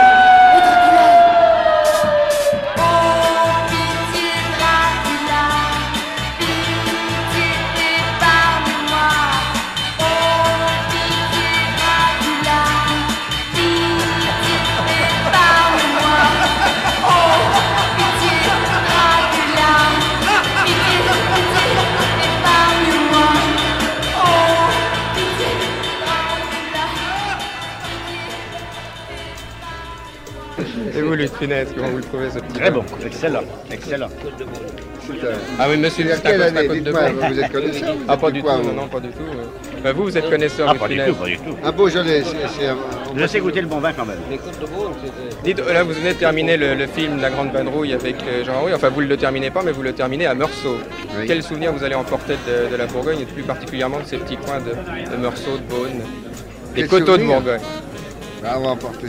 Comment 31.42 31.90
vous 31.90 31.98
le 31.98 32.04
trouvez 32.04 32.30
ce 32.30 32.38
petit 32.40 32.54
Très 32.60 32.70
bon, 32.70 32.84
excellent, 33.04 33.42
excellent. 33.72 34.10
Ah 35.60 35.66
oui, 35.70 35.78
monsieur, 35.78 36.14
à 36.14 36.18
quelle 36.18 36.42
année 36.44 36.68
Dites-moi, 36.68 37.02
vous. 37.10 37.40
êtes 37.40 37.52
connaisseur 37.52 37.96
Ah, 38.08 38.16
pas 38.18 38.30
du 38.32 38.42
tout, 38.44 38.48
vous 38.48 38.64
non, 38.70 38.74
non, 38.82 38.88
pas 38.88 39.00
du 39.00 39.10
tout. 39.10 39.18
euh. 39.24 39.80
Bah, 39.84 39.92
vous, 39.92 40.04
vous 40.04 40.18
êtes 40.18 40.30
connaisseur, 40.30 40.68
Ah, 40.70 40.76
pas 40.76 40.88
de 40.88 40.94
du 40.94 41.00
tout, 41.04 41.16
pas 41.16 41.26
du 41.26 41.38
tout. 41.38 41.56
Un 41.64 41.72
Beaujolais, 41.72 42.22
c'est- 42.24 42.48
c'est- 42.60 42.70
Je 43.20 43.26
sais 43.26 43.40
goûter 43.40 43.62
le 43.62 43.68
bon 43.68 43.80
vin 43.80 43.92
quand 43.94 44.06
même. 44.06 44.20
Dites, 45.44 45.60
là, 45.68 45.84
vous 45.84 45.94
venez 45.94 46.14
de 46.14 46.20
terminer 46.20 46.58
le, 46.58 46.76
le 46.76 46.86
film 46.86 47.20
La 47.20 47.32
Grande 47.32 47.52
Vadrouille 47.52 47.94
avec 47.94 48.18
euh, 48.28 48.46
Jean 48.46 48.62
Rouy. 48.62 48.74
Enfin, 48.76 48.90
vous 48.90 49.02
ne 49.02 49.08
le 49.08 49.18
terminez 49.18 49.50
pas, 49.50 49.64
mais 49.64 49.72
vous 49.72 49.82
le 49.82 49.94
terminez 49.94 50.28
à 50.28 50.36
Meursault. 50.36 50.78
Oui. 51.18 51.26
Quel 51.26 51.42
souvenir 51.42 51.74
vous 51.74 51.84
allez 51.84 51.96
emporter 51.96 52.34
de, 52.48 52.72
de 52.72 52.76
la 52.78 52.86
Bourgogne 52.86 53.22
et 53.22 53.26
plus 53.26 53.42
particulièrement 53.44 54.00
de 54.00 54.06
ces 54.06 54.18
petits 54.18 54.38
coins 54.38 54.60
de, 54.60 55.12
de 55.12 55.18
Meursault, 55.18 55.58
de 55.58 55.64
Beaune, 55.74 56.02
des 56.76 56.82
Quel 56.82 56.88
coteaux 56.88 57.18
de 57.18 57.24
Bourgogne? 57.24 57.60
Ah, 58.46 58.56
on 58.60 58.62
va 58.64 58.70
emporter, 58.70 59.08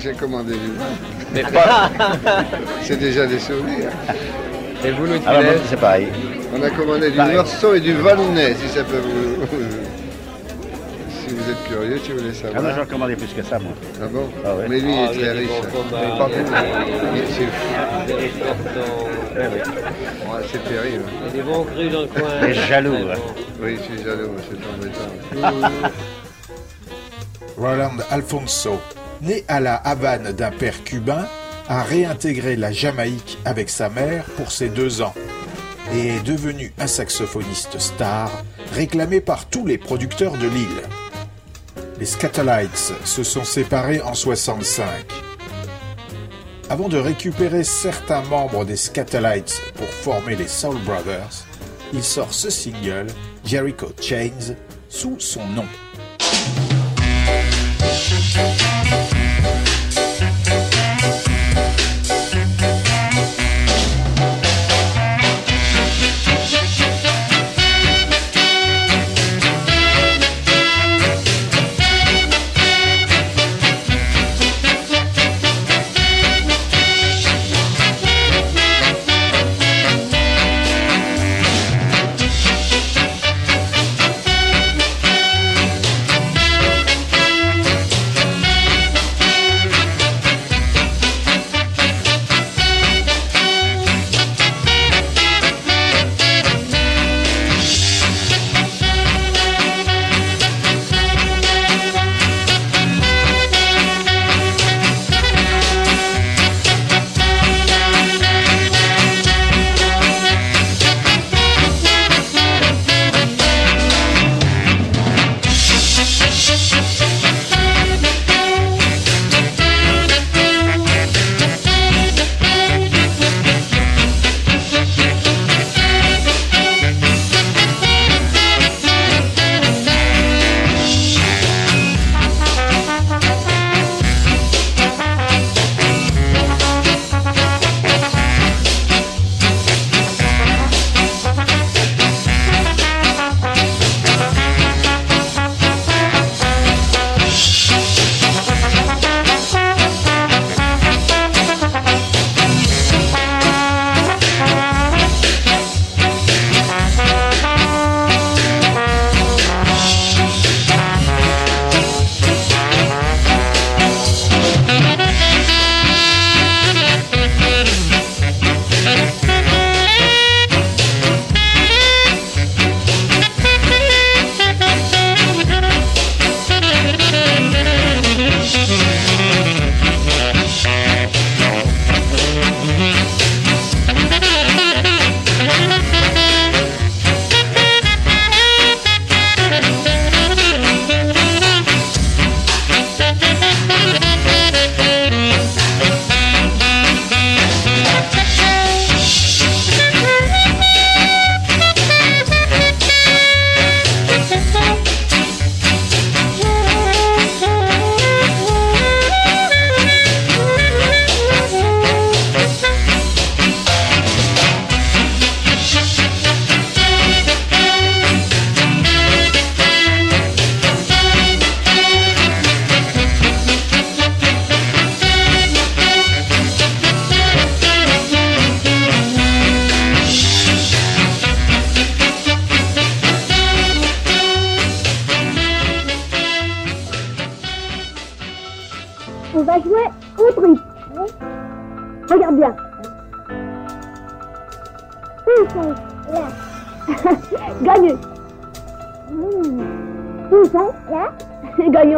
j'ai 0.00 0.12
commandé 0.12 0.52
du 0.54 0.72
vin. 0.72 0.84
Mais 1.34 1.42
pas. 1.42 1.90
C'est 2.82 2.98
déjà 2.98 3.26
des 3.26 3.38
souvenirs. 3.38 3.90
Et 4.84 4.90
vous, 4.92 5.04
Louis 5.06 5.18
de 5.18 5.24
Ah, 5.26 5.42
bah, 5.42 5.48
c'est 5.68 5.78
pareil. 5.78 6.08
On 6.56 6.62
a 6.62 6.70
commandé 6.70 7.10
du 7.10 7.18
morceau 7.20 7.74
et 7.74 7.80
du 7.80 7.92
volnay, 7.94 8.54
si 8.54 8.66
ça 8.68 8.82
peut 8.82 8.96
vous... 8.96 9.44
si 11.10 11.34
vous 11.34 11.50
êtes 11.50 11.62
curieux, 11.68 11.98
si 12.02 12.12
vous 12.12 12.18
voulez 12.18 12.32
savoir. 12.32 12.54
Ah, 12.56 12.62
moi, 12.62 12.72
j'en 12.76 12.86
commandais 12.86 13.14
plus 13.16 13.26
que 13.34 13.42
ça, 13.42 13.58
moi. 13.58 13.72
Ah 14.02 14.06
bon 14.10 14.28
Ah 14.44 14.54
ouais. 14.54 14.64
Mais 14.70 14.80
lui, 14.80 14.94
Ah, 14.96 15.10
il 15.12 15.20
il 15.20 15.20
y 15.20 15.24
est 15.24 15.28
a 15.28 15.32
très 15.32 15.40
des 15.40 15.46
riche. 15.46 15.50
contre, 15.70 15.92
il- 15.92 16.06
restaurants. 16.08 16.30
ouais, 19.36 20.44
c'est 20.50 20.64
terrible. 20.64 21.04
Il 21.20 21.26
y 21.26 21.28
a 21.28 21.32
des 21.32 21.42
bons 21.42 21.64
crus 21.64 21.92
dans 21.92 22.00
le 22.00 22.06
coin. 22.06 22.30
T'es 22.40 22.54
jaloux, 22.54 22.94
hein. 22.94 23.18
Oui, 23.62 23.76
je 23.76 23.82
suis 23.82 24.02
jaloux, 24.04 24.30
c'est 24.48 25.40
embêtant. 25.42 25.88
Roland 27.58 27.96
Alfonso, 28.10 28.80
né 29.22 29.44
à 29.48 29.60
la 29.60 29.76
Havane 29.76 30.32
d'un 30.32 30.50
père 30.50 30.84
cubain, 30.84 31.26
a 31.68 31.82
réintégré 31.82 32.56
la 32.56 32.72
Jamaïque 32.72 33.38
avec 33.44 33.70
sa 33.70 33.88
mère 33.88 34.24
pour 34.36 34.50
ses 34.50 34.68
deux 34.68 35.02
ans 35.02 35.14
et 35.94 36.08
est 36.16 36.22
devenu 36.22 36.72
un 36.78 36.86
saxophoniste 36.86 37.78
star 37.78 38.30
réclamé 38.72 39.20
par 39.20 39.46
tous 39.46 39.66
les 39.66 39.78
producteurs 39.78 40.36
de 40.36 40.48
l'île. 40.48 40.82
Les 41.98 42.06
Scatolites 42.06 42.94
se 43.04 43.22
sont 43.22 43.44
séparés 43.44 44.00
en 44.00 44.14
65. 44.14 44.86
Avant 46.68 46.88
de 46.88 46.98
récupérer 46.98 47.64
certains 47.64 48.22
membres 48.22 48.64
des 48.64 48.76
Scatolites 48.76 49.60
pour 49.74 49.88
former 49.88 50.36
les 50.36 50.48
Soul 50.48 50.78
Brothers, 50.84 51.46
il 51.92 52.02
sort 52.02 52.32
ce 52.32 52.48
single, 52.48 53.08
Jericho 53.44 53.88
Chains, 54.00 54.54
sous 54.88 55.18
son 55.18 55.46
nom. 55.48 55.66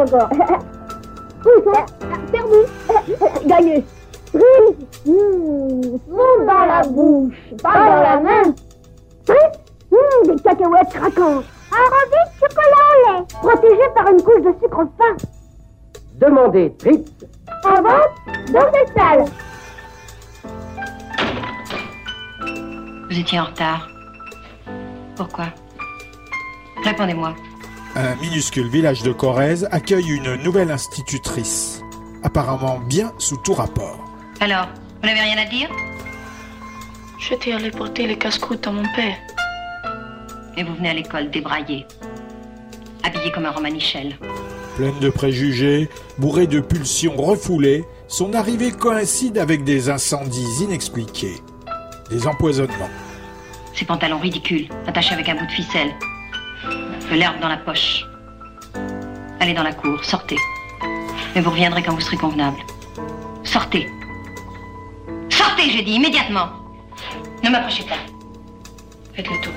Encore. 0.03 0.31
Où 1.45 1.73
Perdu. 2.31 3.47
Gagné. 3.47 3.85
Mmh. 4.35 5.11
Monte 6.09 6.47
dans 6.47 6.67
la 6.67 6.83
bouche, 6.89 7.35
pas 7.63 7.75
dans 7.75 8.03
la 8.03 8.21
main. 8.21 8.55
Mmh, 9.29 10.27
des 10.27 10.43
cacahuètes 10.43 10.89
craquantes. 10.91 11.45
Un 11.73 11.87
rosé 11.89 12.19
de 12.27 12.39
chocolat 12.39 12.85
au 12.89 13.13
lait. 13.13 13.25
Protégé 13.43 13.87
par 13.95 14.09
une 14.09 14.23
couche 14.23 14.43
de 14.43 14.55
sucre 14.61 14.87
fin. 14.99 15.17
Demandez 16.15 16.73
Tritz. 16.79 17.11
En 17.65 17.83
vente 17.83 18.53
dans 18.53 18.73
cette 18.73 18.97
salle. 18.97 19.25
Vous 23.11 23.19
étiez 23.19 23.41
en 23.41 23.45
retard. 23.45 23.89
Pourquoi? 25.17 25.47
Répondez-moi. 26.85 27.35
Un 28.33 28.35
minuscule 28.35 28.69
village 28.69 29.03
de 29.03 29.13
Corrèze 29.13 29.69
accueille 29.73 30.09
une 30.09 30.37
nouvelle 30.37 30.71
institutrice, 30.71 31.83
apparemment 32.23 32.79
bien 32.79 33.13
sous 33.19 33.37
tout 33.37 33.53
rapport. 33.53 34.11
Alors, 34.41 34.69
vous 35.03 35.07
n'avez 35.07 35.21
rien 35.21 35.37
à 35.37 35.45
dire? 35.45 35.69
J'étais 37.19 37.53
allé 37.53 37.71
porter 37.71 38.07
les 38.07 38.17
casse-croûtes 38.17 38.67
à 38.67 38.73
mon 38.73 38.85
père. 38.97 39.19
Et 40.57 40.65
vous 40.65 40.75
venez 40.77 40.89
à 40.89 40.95
l'école 40.95 41.31
débraillé, 41.31 41.85
habillé 43.03 43.31
comme 43.33 43.45
un 43.45 43.51
romanichel. 43.51 44.17
Pleine 44.77 44.99
de 44.99 45.11
préjugés, 45.11 45.91
bourrée 46.17 46.47
de 46.47 46.61
pulsions 46.61 47.19
refoulées, 47.19 47.85
Son 48.09 48.33
arrivée 48.33 48.71
coïncide 48.71 49.37
avec 49.37 49.63
des 49.63 49.91
incendies 49.91 50.63
inexpliqués, 50.63 51.37
des 52.09 52.27
empoisonnements. 52.27 52.89
Ces 53.75 53.85
pantalons 53.85 54.21
ridicules, 54.21 54.71
attachés 54.87 55.13
avec 55.13 55.29
un 55.29 55.35
bout 55.35 55.47
de 55.47 55.53
ficelle. 55.53 55.91
De 57.11 57.15
l'herbe 57.15 57.39
dans 57.43 57.49
la 57.49 57.59
poche. 57.59 58.07
Allez 59.41 59.55
dans 59.55 59.63
la 59.63 59.73
cour, 59.73 60.05
sortez. 60.05 60.37
Mais 61.35 61.41
vous 61.41 61.51
reviendrez 61.51 61.83
quand 61.83 61.95
vous 61.95 62.01
serez 62.01 62.17
convenable. 62.17 62.59
Sortez. 63.45 63.89
Sortez, 65.29 65.71
j'ai 65.71 65.83
dit, 65.83 65.93
immédiatement. 65.93 66.49
Ne 67.43 67.51
m'approchez 67.51 67.85
pas. 67.85 67.97
Faites 69.15 69.29
le 69.29 69.41
tour. 69.41 69.53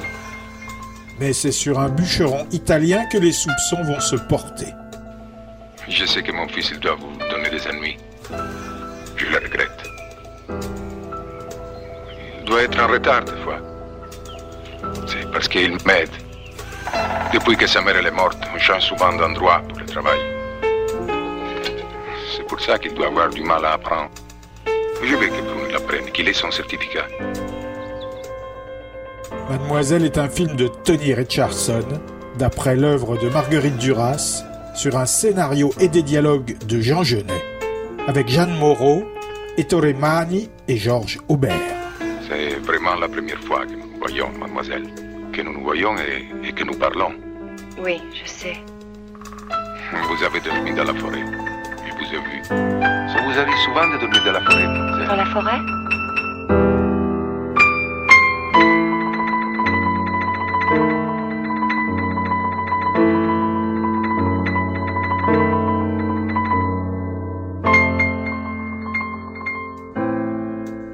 Mais 1.20 1.34
c'est 1.34 1.52
sur 1.52 1.80
un 1.80 1.90
bûcheron 1.90 2.46
italien 2.52 3.06
que 3.06 3.18
les 3.18 3.32
soupçons 3.32 3.84
vont 3.84 4.00
se 4.00 4.16
porter. 4.16 4.68
Je 5.88 6.06
sais 6.06 6.24
que 6.24 6.32
mon 6.32 6.48
fils 6.48 6.72
il 6.72 6.80
doit 6.80 6.96
vous 6.96 7.16
donner 7.30 7.50
des 7.50 7.68
ennuis. 7.68 7.98
Je 9.16 9.26
le 9.28 9.38
regrette. 9.38 9.84
Il 12.40 12.46
doit 12.46 12.64
être 12.64 12.80
en 12.80 12.88
retard 12.88 13.24
des 13.24 13.40
fois. 13.44 13.60
C'est 15.08 15.32
parce 15.32 15.48
qu'il 15.48 15.78
m'aide. 15.86 16.10
Depuis 17.34 17.58
que 17.58 17.68
sa 17.68 17.82
mère 17.82 17.96
elle 17.98 18.08
est 18.08 18.12
morte, 18.12 18.38
on 18.54 18.58
change 18.58 18.84
souvent 18.84 19.14
d'endroit 19.14 19.62
pour 19.68 19.80
le 19.80 19.86
travail. 19.86 20.20
C'est 22.36 22.46
pour 22.48 22.60
ça 22.60 22.78
qu'il 22.78 22.94
doit 22.94 23.08
avoir 23.08 23.30
du 23.30 23.44
mal 23.44 23.66
à 23.66 23.74
apprendre. 23.74 24.10
Je 25.04 25.16
veux 25.16 25.28
que 25.28 25.42
Bruno 25.42 25.72
l'apprenne, 25.72 26.12
qu'il 26.12 26.28
ait 26.30 26.34
son 26.34 26.52
certificat. 26.52 27.06
Mademoiselle 29.50 30.06
est 30.06 30.18
un 30.18 30.30
film 30.30 30.56
de 30.56 30.68
Tony 30.68 31.14
Richardson, 31.14 31.86
d'après 32.38 32.76
l'œuvre 32.76 33.18
de 33.18 33.30
Marguerite 33.30 33.78
Duras, 33.78 34.44
sur 34.74 34.98
un 34.98 35.06
scénario 35.06 35.72
et 35.80 35.88
des 35.88 36.02
dialogues 36.02 36.58
de 36.66 36.82
Jean 36.82 37.04
Genet, 37.04 37.44
avec 38.08 38.28
Jeanne 38.28 38.58
Moreau, 38.58 39.04
Ettore 39.58 39.94
Mani 40.00 40.50
et 40.68 40.78
Georges 40.78 41.20
Aubert. 41.28 41.54
C'est 42.28 42.56
vraiment 42.60 42.96
la 42.96 43.08
première 43.08 43.40
fois 43.42 43.66
que 43.66 43.72
nous 43.72 44.00
voyons, 44.00 44.30
mademoiselle. 44.40 44.86
Que 45.36 45.42
nous 45.42 45.52
nous 45.52 45.64
voyons 45.64 45.98
et, 45.98 46.48
et 46.48 46.54
que 46.54 46.64
nous 46.64 46.76
parlons. 46.80 47.14
Oui, 47.78 48.02
je 48.14 48.26
sais. 48.26 48.54
Vous 49.92 50.24
avez 50.24 50.40
dormi 50.40 50.74
dans 50.74 50.86
la 50.86 50.94
forêt. 50.94 51.26
Je 51.86 51.94
vous 51.94 52.14
ai 52.14 52.20
vu. 52.20 52.42
Ça 52.46 53.22
vous 53.22 53.38
arrive 53.38 53.58
souvent 53.66 53.86
de 53.86 53.98
dormir 54.00 54.24
dans 54.24 54.32
la 54.32 54.40
forêt, 54.40 54.66
mademoiselle 54.66 55.08
Dans 55.08 55.16
la 55.18 55.26
forêt 55.26 55.60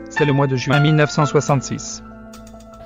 C'est 0.10 0.26
le 0.26 0.34
mois 0.34 0.48
de 0.48 0.56
juin 0.56 0.80
1966. 0.80 2.02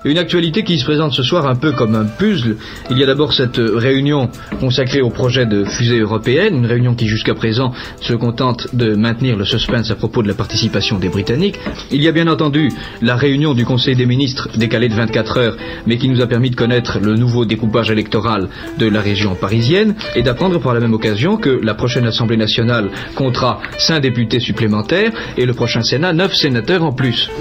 Une 0.05 0.19
actualité 0.19 0.63
qui 0.63 0.77
se 0.77 0.85
présente 0.85 1.13
ce 1.13 1.23
soir 1.23 1.47
un 1.47 1.55
peu 1.55 1.71
comme 1.71 1.95
un 1.95 2.05
puzzle. 2.05 2.57
Il 2.91 2.99
y 2.99 3.01
a 3.03 3.07
d'abord 3.07 3.33
cette 3.33 3.57
réunion 3.57 4.29
consacrée 4.59 5.01
au 5.01 5.09
projet 5.09 5.47
de 5.47 5.63
fusée 5.63 5.97
européenne, 5.97 6.57
une 6.57 6.67
réunion 6.67 6.93
qui 6.93 7.07
jusqu'à 7.07 7.33
présent 7.33 7.73
se 8.01 8.13
contente 8.13 8.67
de 8.75 8.93
maintenir 8.93 9.35
le 9.35 9.45
suspense 9.45 9.89
à 9.89 9.95
propos 9.95 10.21
de 10.21 10.27
la 10.27 10.35
participation 10.35 10.99
des 10.99 11.09
Britanniques. 11.09 11.59
Il 11.91 12.03
y 12.03 12.07
a 12.07 12.11
bien 12.11 12.27
entendu 12.27 12.71
la 13.01 13.15
réunion 13.15 13.55
du 13.55 13.65
Conseil 13.65 13.95
des 13.95 14.05
ministres 14.05 14.47
décalée 14.55 14.89
de 14.89 14.93
24 14.93 15.37
heures, 15.39 15.57
mais 15.87 15.97
qui 15.97 16.07
nous 16.07 16.21
a 16.21 16.27
permis 16.27 16.51
de 16.51 16.55
connaître 16.55 16.99
le 16.99 17.15
nouveau 17.15 17.45
découpage 17.45 17.89
électoral 17.89 18.49
de 18.77 18.87
la 18.87 19.01
région 19.01 19.33
parisienne 19.33 19.95
et 20.15 20.21
d'apprendre 20.21 20.59
par 20.59 20.75
la 20.75 20.81
même 20.81 20.93
occasion 20.93 21.37
que 21.37 21.49
la 21.49 21.73
prochaine 21.73 22.05
Assemblée 22.05 22.37
nationale 22.37 22.91
comptera 23.15 23.59
5 23.79 24.01
députés 24.01 24.39
supplémentaires 24.39 25.11
et 25.35 25.47
le 25.47 25.55
prochain 25.55 25.81
Sénat 25.81 26.13
9 26.13 26.35
sénateurs 26.35 26.83
en 26.83 26.93
plus. 26.93 27.31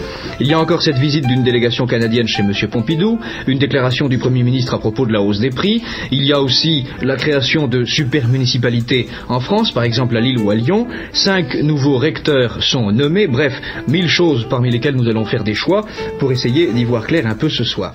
Il 0.41 0.47
y 0.47 0.55
a 0.55 0.59
encore 0.59 0.81
cette 0.81 0.97
visite 0.97 1.27
d'une 1.27 1.43
délégation 1.43 1.87
canadienne 1.87 2.27
chez. 2.27 2.54
Pompidou, 2.71 3.19
une 3.47 3.59
déclaration 3.59 4.09
du 4.09 4.19
Premier 4.19 4.43
ministre 4.43 4.75
à 4.75 4.79
propos 4.79 5.07
de 5.07 5.13
la 5.13 5.21
hausse 5.21 5.41
des 5.41 5.51
prix. 5.51 5.83
Il 6.11 6.25
y 6.25 6.33
a 6.33 6.41
aussi 6.41 6.87
la 7.03 7.17
création 7.17 7.67
de 7.67 7.85
super 7.85 8.29
municipalités 8.29 9.09
en 9.29 9.41
France, 9.41 9.73
par 9.73 9.85
exemple 9.85 10.17
à 10.17 10.21
Lille 10.21 10.39
ou 10.39 10.51
à 10.51 10.55
Lyon. 10.55 10.87
Cinq 11.13 11.55
nouveaux 11.57 11.99
recteurs 11.99 12.63
sont 12.63 12.91
nommés. 12.93 13.27
Bref, 13.27 13.61
mille 13.89 14.09
choses 14.09 14.47
parmi 14.49 14.71
lesquelles 14.71 14.97
nous 14.97 15.09
allons 15.09 15.25
faire 15.25 15.45
des 15.45 15.55
choix 15.55 15.85
pour 16.19 16.33
essayer 16.33 16.73
d'y 16.73 16.85
voir 16.85 17.07
clair 17.07 17.27
un 17.27 17.35
peu 17.35 17.49
ce 17.49 17.65
soir. 17.65 17.93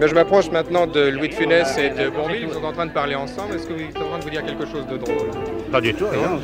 Mais 0.00 0.06
je 0.06 0.14
m'approche 0.14 0.48
maintenant 0.52 0.86
de 0.86 1.08
Louis 1.08 1.28
de 1.28 1.34
Funès 1.34 1.76
et 1.76 1.90
de 1.90 2.08
Bourville. 2.08 2.46
Ils 2.46 2.54
sont 2.54 2.62
en 2.62 2.72
train 2.72 2.86
de 2.86 2.92
parler 2.92 3.16
ensemble. 3.16 3.56
Est-ce 3.56 3.66
que 3.66 3.72
vous 3.72 3.80
êtes 3.80 3.96
en 3.96 4.08
train 4.08 4.18
de 4.18 4.24
vous 4.24 4.30
dire 4.30 4.44
quelque 4.44 4.64
chose 4.64 4.86
de 4.86 4.96
drôle? 4.96 5.26
Pas 5.72 5.80
du 5.80 5.92
tout, 5.92 6.06
rien. 6.08 6.38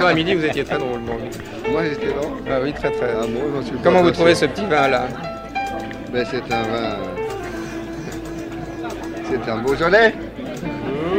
Non, 0.00 0.06
à 0.06 0.14
midi, 0.14 0.34
vous 0.34 0.44
étiez 0.44 0.64
très 0.64 0.76
drôle, 0.76 0.98
Bourville. 1.00 1.30
Moi, 1.70 1.84
j'étais 1.84 2.12
drôle. 2.12 2.38
Ah 2.50 2.58
oui, 2.60 2.72
très 2.72 2.90
très. 2.90 3.10
Ah, 3.10 3.20
pas 3.22 3.78
Comment 3.84 4.02
vous 4.02 4.10
trouvez 4.10 4.34
ce 4.34 4.46
petit 4.46 4.66
vin-là 4.66 5.06
Ben, 6.16 6.24
c'est 6.30 6.50
un 6.50 6.62
vin. 6.62 6.96
C'est 9.28 9.50
un 9.50 9.58
Beaujolais. 9.58 10.14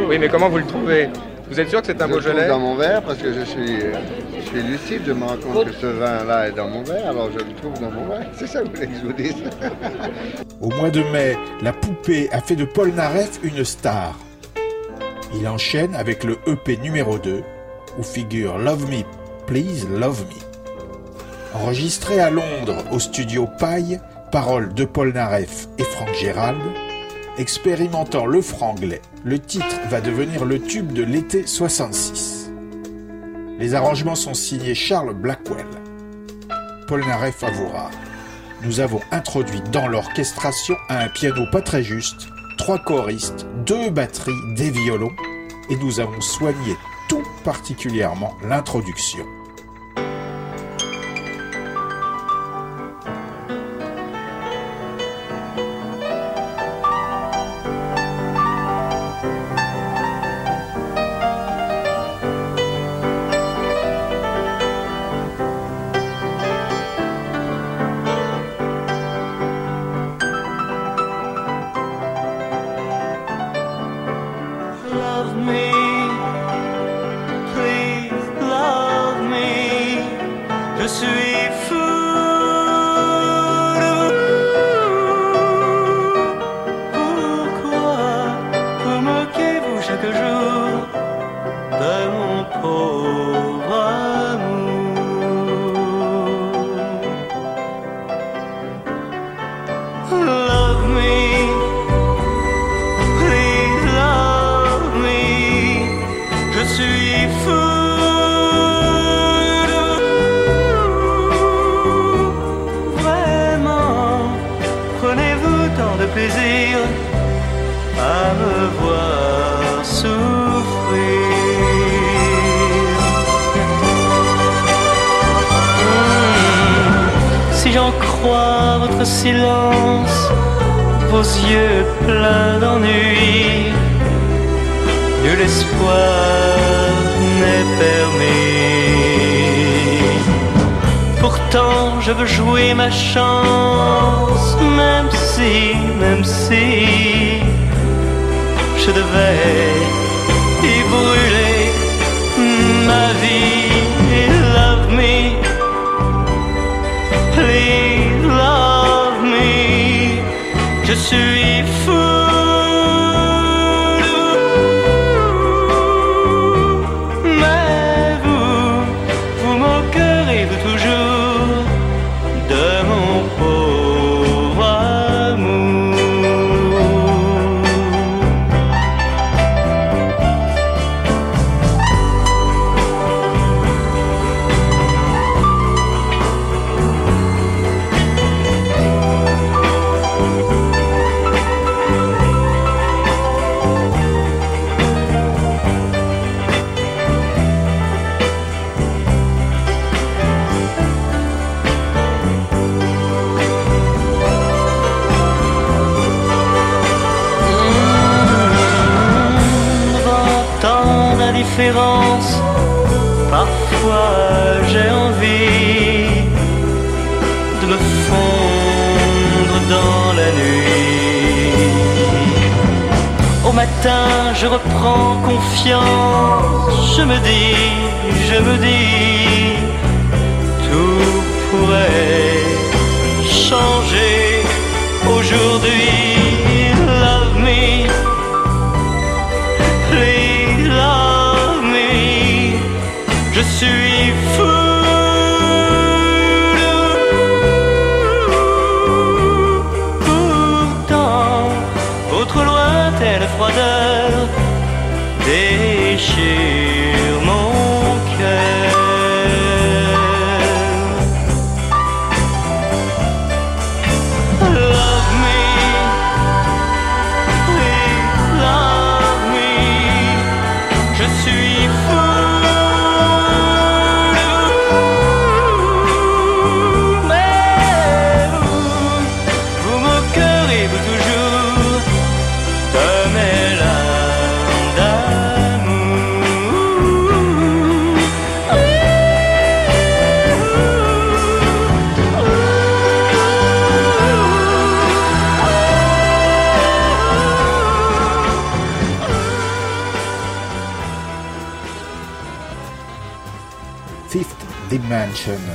Oui, 0.08 0.18
mais 0.18 0.28
comment 0.28 0.48
vous 0.48 0.58
le 0.58 0.66
trouvez? 0.66 1.08
Vous 1.48 1.60
êtes 1.60 1.68
sûr 1.68 1.80
que 1.82 1.86
c'est 1.86 2.02
un 2.02 2.08
Je 2.08 2.14
le 2.14 2.18
trouve 2.18 2.32
Beaujolais? 2.32 2.48
dans 2.48 2.58
mon 2.58 2.74
verre 2.74 3.02
parce 3.02 3.18
que 3.18 3.32
je 3.32 3.42
suis, 3.42 3.80
euh, 3.80 3.92
je 4.40 4.44
suis 4.44 4.60
lucide. 4.60 5.02
Je 5.06 5.12
me 5.12 5.24
rends 5.24 5.36
compte 5.36 5.66
que 5.66 5.72
ce 5.72 5.86
vin-là 5.86 6.48
est 6.48 6.52
dans 6.52 6.66
mon 6.66 6.82
verre, 6.82 7.10
alors 7.10 7.30
je 7.30 7.38
le 7.38 7.54
trouve 7.54 7.74
dans 7.80 7.92
mon 7.92 8.08
verre. 8.08 8.26
C'est 8.32 8.48
ça 8.48 8.62
que 8.62 8.64
vous 8.64 8.72
voulez 8.74 8.86
que 8.88 8.94
je 9.00 9.06
vous 9.06 9.12
dise? 9.12 9.36
Au 10.60 10.68
mois 10.70 10.90
de 10.90 11.04
mai, 11.12 11.36
la 11.62 11.72
poupée 11.72 12.28
a 12.32 12.40
fait 12.40 12.56
de 12.56 12.64
Paul 12.64 12.90
Naref 12.90 13.38
une 13.44 13.64
star. 13.64 14.18
Il 15.32 15.46
enchaîne 15.46 15.94
avec 15.94 16.24
le 16.24 16.38
EP 16.48 16.76
numéro 16.78 17.18
2, 17.18 17.44
où 18.00 18.02
figure 18.02 18.58
Love 18.58 18.90
Me, 18.90 19.04
Please 19.46 19.86
Love 19.96 20.24
Me. 20.28 21.54
Enregistré 21.54 22.18
à 22.18 22.30
Londres 22.30 22.82
au 22.90 22.98
studio 22.98 23.46
Paille, 23.60 24.00
paroles 24.30 24.74
de 24.74 24.84
Paul 24.84 25.12
Naref 25.12 25.68
et 25.78 25.84
Franck 25.84 26.14
Gérald, 26.14 26.60
expérimentant 27.38 28.26
le 28.26 28.40
franglais, 28.42 29.02
le 29.24 29.38
titre 29.38 29.80
va 29.88 30.00
devenir 30.00 30.44
le 30.44 30.60
tube 30.60 30.92
de 30.92 31.02
l'été 31.02 31.46
66. 31.46 32.50
Les 33.58 33.74
arrangements 33.74 34.14
sont 34.14 34.34
signés 34.34 34.74
Charles 34.74 35.14
Blackwell. 35.14 35.66
Paul 36.86 37.00
Naref 37.00 37.42
avouera 37.42 37.90
nous 38.64 38.80
avons 38.80 39.00
introduit 39.12 39.60
dans 39.70 39.86
l'orchestration 39.86 40.76
un 40.88 41.08
piano 41.08 41.46
pas 41.52 41.60
très 41.60 41.84
juste, 41.84 42.28
trois 42.56 42.78
choristes, 42.78 43.46
deux 43.64 43.90
batteries, 43.90 44.32
des 44.56 44.70
violons, 44.70 45.14
et 45.70 45.76
nous 45.76 46.00
avons 46.00 46.20
soigné 46.20 46.76
tout 47.08 47.22
particulièrement 47.44 48.36
l'introduction. 48.42 49.24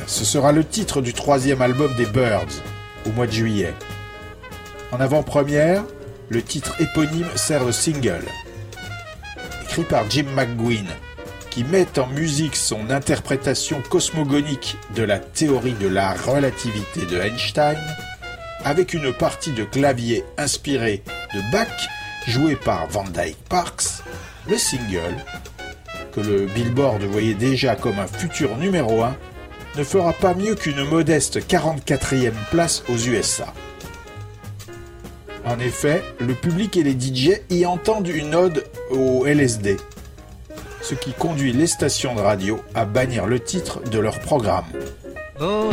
Ce 0.07 0.25
sera 0.25 0.51
le 0.51 0.63
titre 0.63 1.01
du 1.01 1.13
troisième 1.13 1.61
album 1.61 1.93
des 1.95 2.05
Birds, 2.05 2.61
au 3.05 3.11
mois 3.11 3.27
de 3.27 3.31
juillet. 3.31 3.73
En 4.91 4.99
avant-première, 4.99 5.83
le 6.29 6.41
titre 6.41 6.75
éponyme 6.81 7.29
sert 7.35 7.65
de 7.65 7.71
single. 7.71 8.25
Écrit 9.63 9.83
par 9.83 10.09
Jim 10.09 10.25
McGuinn, 10.35 10.87
qui 11.49 11.63
met 11.63 11.99
en 11.99 12.07
musique 12.07 12.55
son 12.55 12.89
interprétation 12.89 13.81
cosmogonique 13.89 14.77
de 14.95 15.03
la 15.03 15.19
théorie 15.19 15.75
de 15.79 15.87
la 15.87 16.13
relativité 16.13 17.05
de 17.05 17.19
Einstein, 17.19 17.77
avec 18.65 18.93
une 18.93 19.13
partie 19.13 19.51
de 19.51 19.63
clavier 19.63 20.23
inspirée 20.37 21.03
de 21.33 21.51
Bach, 21.51 21.67
jouée 22.27 22.55
par 22.55 22.87
Van 22.87 23.03
Dyke 23.03 23.37
Parks, 23.49 24.03
le 24.47 24.57
single 24.57 25.15
que 26.13 26.21
le 26.21 26.45
Billboard 26.45 27.01
voyait 27.03 27.33
déjà 27.33 27.75
comme 27.75 27.97
un 27.97 28.07
futur 28.07 28.55
numéro 28.57 29.01
1, 29.01 29.15
ne 29.75 29.83
fera 29.83 30.13
pas 30.13 30.33
mieux 30.33 30.55
qu'une 30.55 30.83
modeste 30.83 31.39
44e 31.39 32.31
place 32.51 32.83
aux 32.89 32.97
USA. 32.97 33.53
En 35.45 35.59
effet, 35.59 36.03
le 36.19 36.33
public 36.33 36.77
et 36.77 36.83
les 36.83 36.93
DJ 36.93 37.41
y 37.49 37.65
entendent 37.65 38.07
une 38.07 38.33
ode 38.33 38.63
au 38.91 39.25
LSD, 39.25 39.77
ce 40.81 40.95
qui 40.95 41.11
conduit 41.11 41.51
les 41.51 41.67
stations 41.67 42.15
de 42.15 42.21
radio 42.21 42.61
à 42.75 42.85
bannir 42.85 43.25
le 43.25 43.39
titre 43.39 43.81
de 43.89 43.99
leur 43.99 44.19
programme. 44.19 44.65
Oh, 45.41 45.71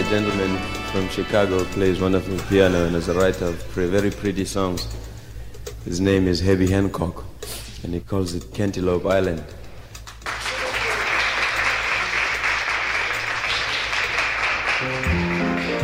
a 0.00 0.02
gentleman 0.08 0.56
from 0.92 1.06
Chicago 1.10 1.62
plays 1.74 2.00
wonderful 2.00 2.34
piano 2.48 2.86
and 2.86 2.96
is 2.96 3.08
a 3.08 3.14
writer 3.14 3.46
of 3.46 3.54
very 3.74 4.10
pretty 4.10 4.46
songs. 4.46 4.86
His 5.84 6.00
name 6.00 6.26
is 6.26 6.40
Herbie 6.40 6.70
Hancock, 6.70 7.24
and 7.84 7.92
he 7.92 8.00
calls 8.00 8.34
it 8.34 8.50
Cantaloupe 8.54 9.04
Island. 9.04 9.42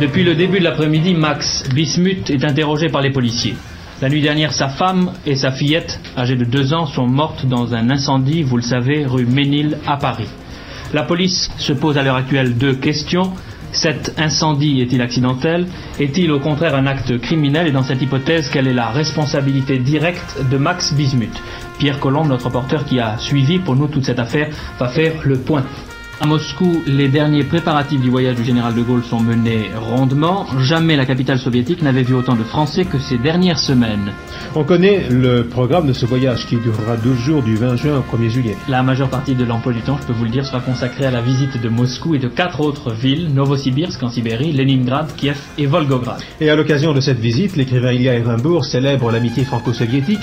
Depuis 0.01 0.23
le 0.23 0.33
début 0.33 0.59
de 0.59 0.63
l'après-midi, 0.63 1.13
Max 1.13 1.63
Bismuth 1.69 2.31
est 2.31 2.43
interrogé 2.43 2.89
par 2.89 3.01
les 3.01 3.11
policiers. 3.11 3.55
La 4.01 4.09
nuit 4.09 4.21
dernière, 4.21 4.51
sa 4.51 4.69
femme 4.69 5.11
et 5.27 5.35
sa 5.35 5.51
fillette, 5.51 5.99
âgées 6.17 6.35
de 6.35 6.45
deux 6.45 6.73
ans, 6.73 6.87
sont 6.87 7.07
mortes 7.07 7.45
dans 7.45 7.75
un 7.75 7.91
incendie, 7.91 8.41
vous 8.41 8.57
le 8.57 8.63
savez, 8.63 9.05
rue 9.05 9.25
Ménil 9.25 9.77
à 9.85 9.97
Paris. 9.97 10.29
La 10.93 11.03
police 11.03 11.51
se 11.59 11.73
pose 11.73 11.99
à 11.99 12.03
l'heure 12.03 12.15
actuelle 12.15 12.57
deux 12.57 12.73
questions. 12.73 13.33
Cet 13.77 14.19
incendie 14.19 14.81
est-il 14.81 15.03
accidentel? 15.03 15.67
Est-il 15.99 16.31
au 16.31 16.39
contraire 16.39 16.73
un 16.73 16.87
acte 16.87 17.19
criminel? 17.19 17.67
Et 17.67 17.71
dans 17.71 17.83
cette 17.83 18.01
hypothèse, 18.01 18.49
quelle 18.49 18.67
est 18.67 18.73
la 18.73 18.89
responsabilité 18.89 19.77
directe 19.77 20.37
de 20.49 20.57
Max 20.57 20.93
Bismuth? 20.93 21.39
Pierre 21.77 21.99
Colombe, 21.99 22.27
notre 22.27 22.45
reporter 22.45 22.85
qui 22.85 22.99
a 22.99 23.19
suivi 23.19 23.59
pour 23.59 23.75
nous 23.75 23.87
toute 23.87 24.05
cette 24.05 24.17
affaire, 24.17 24.49
va 24.79 24.87
faire 24.87 25.13
le 25.23 25.37
point. 25.37 25.63
À 26.19 26.25
Moscou, 26.25 26.81
les 26.87 27.09
derniers 27.09 27.43
préparatifs 27.43 28.01
du 28.01 28.09
voyage 28.09 28.37
du 28.37 28.43
général 28.43 28.73
de 28.73 28.81
Gaulle 28.81 29.03
sont 29.03 29.19
menés 29.19 29.69
rondement. 29.75 30.47
Jamais 30.59 30.95
la 30.95 31.05
capitale 31.05 31.37
soviétique 31.37 31.83
n'avait 31.83 32.01
vu 32.01 32.15
autant 32.15 32.35
de 32.35 32.43
Français 32.43 32.85
que 32.85 32.97
ces 32.97 33.19
dernières 33.19 33.59
semaines. 33.59 34.13
On 34.55 34.63
connaît 34.63 35.07
le 35.11 35.43
programme 35.43 35.85
de 35.85 35.93
ce 35.93 36.07
voyage 36.07 36.47
qui 36.47 36.55
durera 36.55 36.97
12 36.97 37.19
jours 37.19 37.43
du 37.43 37.55
20 37.55 37.75
juin 37.75 37.99
au 37.99 38.17
1er 38.17 38.29
juillet. 38.29 38.57
La 38.67 38.81
majeure 38.81 39.09
partie 39.09 39.35
de 39.35 39.43
l'emploi 39.43 39.73
du 39.73 39.81
temps, 39.81 39.99
je 40.01 40.07
peux 40.07 40.13
vous 40.13 40.23
le 40.23 40.31
dire, 40.31 40.43
sera 40.43 40.59
consacrée 40.59 41.05
à 41.05 41.11
la 41.11 41.21
visite 41.21 41.61
de 41.61 41.69
Moscou 41.69 42.15
et 42.15 42.19
de 42.19 42.27
quatre 42.27 42.61
autres 42.61 42.93
villes, 42.93 43.31
Novosibirsk 43.35 44.01
en 44.01 44.09
Sibérie, 44.09 44.53
Leningrad, 44.53 45.15
Kiev 45.15 45.37
et 45.59 45.67
Volgograd. 45.67 46.19
Et 46.41 46.49
à 46.49 46.55
l'occasion 46.55 46.93
de 46.93 46.99
cette 46.99 47.19
visite, 47.19 47.55
l'écrivain 47.55 47.91
Ilya 47.91 48.15
Ehrenbourg 48.15 48.65
célèbre 48.65 49.11
l'amitié 49.11 49.45
franco-soviétique. 49.45 50.19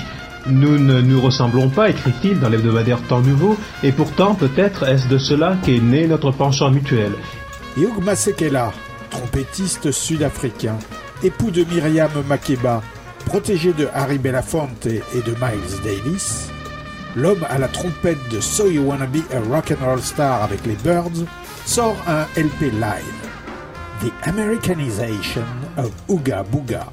Nous 0.47 0.77
ne 0.77 1.01
nous 1.01 1.19
ressemblons 1.19 1.69
pas, 1.69 1.89
écrit-il 1.89 2.39
dans 2.39 2.49
l'hebdomadaire 2.49 3.01
Temps 3.07 3.21
Nouveau, 3.21 3.57
et 3.81 3.91
pourtant 3.91 4.35
peut-être 4.35 4.83
est-ce 4.83 5.07
de 5.07 5.17
cela 5.17 5.57
qu'est 5.63 5.79
né 5.79 6.05
notre 6.05 6.29
penchant 6.29 6.69
mutuel. 6.69 7.13
Hugh 7.77 8.03
Masekela, 8.03 8.71
trompettiste 9.09 9.91
sud-africain, 9.91 10.77
époux 11.23 11.49
de 11.49 11.63
Myriam 11.63 12.11
Makeba, 12.29 12.83
protégé 13.25 13.73
de 13.73 13.87
Harry 13.91 14.19
Belafonte 14.19 14.85
et 14.85 15.21
de 15.25 15.31
Miles 15.31 15.81
Davis, 15.83 16.49
l'homme 17.15 17.43
à 17.49 17.57
la 17.57 17.67
trompette 17.67 18.29
de 18.29 18.39
So 18.39 18.69
You 18.69 18.83
Wanna 18.83 19.07
Be 19.07 19.23
a 19.33 19.39
Rock'n'Roll 19.49 20.01
Star 20.01 20.43
avec 20.43 20.63
les 20.67 20.75
Birds, 20.83 21.25
sort 21.65 21.97
un 22.07 22.27
LP 22.39 22.71
live. 22.71 23.25
The 24.01 24.27
Americanization 24.27 25.45
of 25.77 25.89
Ooga 26.07 26.43
Booga. 26.43 26.85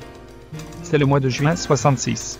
C'est 0.83 0.97
le 0.99 1.05
mois 1.05 1.21
de 1.21 1.29
juin 1.29 1.55
66. 1.55 2.38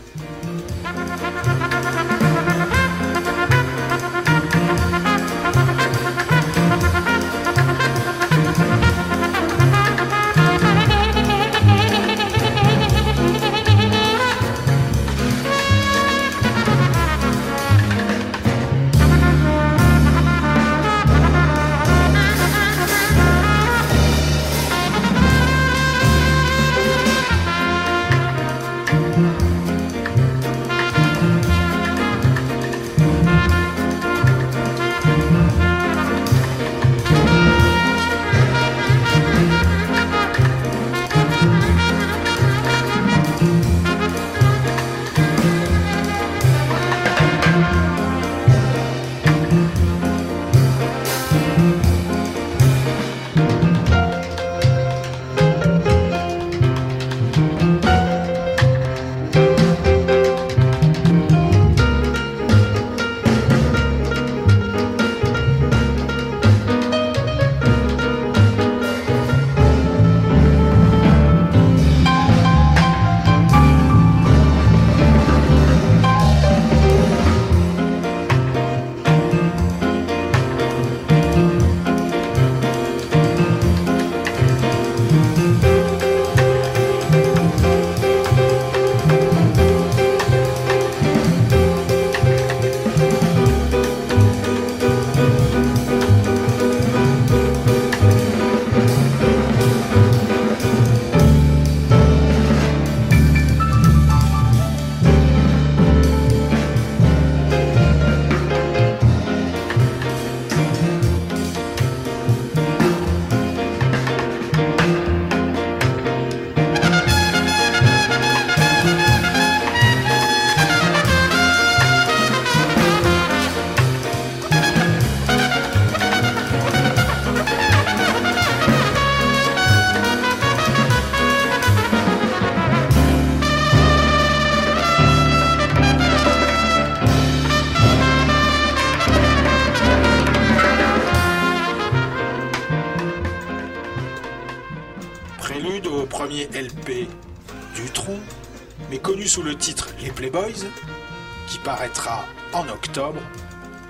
Qui 151.49 151.59
paraîtra 151.59 152.25
en 152.53 152.69
octobre, 152.69 153.21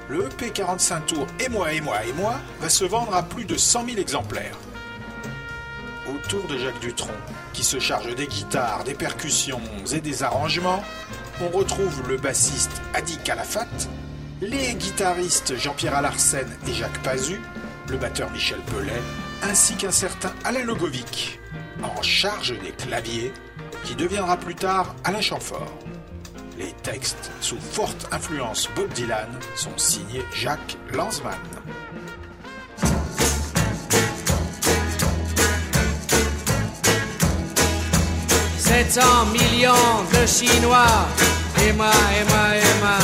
le 0.09 0.27
EP 0.27 0.51
45 0.51 1.07
tours 1.07 1.27
Et 1.41 1.49
moi, 1.49 1.73
et 1.73 1.81
moi, 1.81 2.05
et 2.05 2.13
moi 2.13 2.35
va 2.61 2.69
se 2.69 2.85
vendre 2.85 3.15
à 3.15 3.23
plus 3.23 3.45
de 3.45 3.57
100 3.57 3.87
000 3.87 3.99
exemplaires. 3.99 4.57
Autour 6.09 6.47
de 6.49 6.59
Jacques 6.59 6.81
Dutronc, 6.81 7.13
qui 7.53 7.65
se 7.65 7.79
charge 7.79 8.15
des 8.15 8.27
guitares, 8.27 8.85
des 8.85 8.95
percussions 8.95 9.61
et 9.93 10.01
des 10.01 10.23
arrangements, 10.23 10.83
on 11.41 11.49
retrouve 11.49 12.03
le 12.09 12.17
bassiste 12.17 12.83
Adi 12.95 13.17
Calafat, 13.19 13.67
les 14.41 14.75
guitaristes 14.75 15.57
Jean-Pierre 15.57 15.97
Alarsen 15.97 16.49
et 16.69 16.73
Jacques 16.73 17.03
Pazu, 17.03 17.41
le 17.89 17.97
batteur 17.97 18.31
Michel 18.31 18.61
Pellet, 18.61 19.03
ainsi 19.43 19.75
qu'un 19.75 19.91
certain 19.91 20.33
Alain 20.45 20.65
Logovic, 20.65 21.41
en 21.83 22.03
charge 22.03 22.59
des 22.61 22.73
claviers, 22.73 23.33
qui 23.85 23.95
deviendra 23.95 24.37
plus 24.37 24.55
tard 24.55 24.95
Alain 25.05 25.21
Chamfort. 25.21 25.73
Textes, 26.83 27.31
sous 27.41 27.61
forte 27.61 28.09
influence 28.13 28.69
Bob 28.75 28.93
Dylan, 28.93 29.29
sont 29.55 29.77
signés 29.77 30.25
Jacques 30.35 30.77
Lanzmann. 30.93 31.39
700 38.59 39.27
millions 39.33 39.73
de 40.13 40.27
Chinois, 40.27 41.07
et 41.67 41.73
moi, 41.73 41.93
et 42.19 42.25
moi, 42.25 42.57
et 42.57 42.81
moi. 42.81 42.99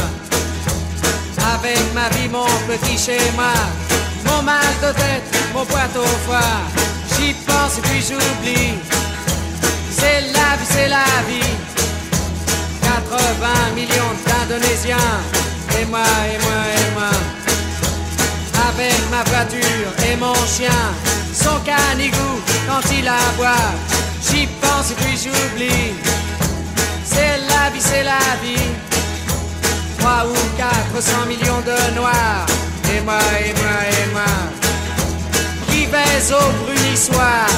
Avec 1.55 1.79
ma 1.95 2.09
vie, 2.11 2.29
mon 2.29 2.47
petit 2.66 2.99
schéma, 2.99 3.53
mon 4.24 4.43
mal 4.43 4.74
de 4.83 4.93
tête, 4.93 5.53
mon 5.55 5.64
poitou 5.64 6.01
au 6.01 6.18
foie. 6.26 6.41
J'y 7.16 7.33
pense 7.47 7.79
puis 7.83 8.01
j'oublie. 8.01 8.74
C'est 9.91 10.20
la 10.33 10.57
vie, 10.57 10.66
c'est 10.68 10.89
la 10.89 11.05
vie. 11.29 11.57
80 13.18 13.74
millions 13.74 14.14
d'Indonésiens. 14.26 14.96
Et 15.80 15.84
moi, 15.86 16.02
et 16.32 16.38
moi, 16.44 16.60
et 16.78 16.90
moi. 16.94 17.10
Avec 18.68 18.98
ma 19.10 19.22
voiture 19.24 19.90
et 20.08 20.16
mon 20.16 20.34
chien. 20.46 20.82
Son 21.32 21.58
canigou 21.64 22.34
quand 22.68 22.84
il 22.92 23.08
aboie. 23.08 23.66
J'y 24.22 24.46
pense 24.60 24.90
et 24.92 24.94
puis 24.94 25.16
j'oublie. 25.16 25.94
C'est 27.04 27.38
la 27.50 27.70
vie, 27.70 27.80
c'est 27.80 28.04
la 28.04 28.24
vie. 28.42 28.70
3 29.98 30.26
ou 30.26 30.34
400 30.56 31.26
millions 31.26 31.62
de 31.66 31.94
noirs. 31.96 32.46
Et 32.94 33.00
moi, 33.00 33.18
et 33.40 33.52
moi, 33.60 33.78
et 33.98 34.12
moi. 34.12 34.34
Qui 35.68 35.86
baise 35.86 36.32
au 36.32 36.64
brunissoir. 36.64 37.48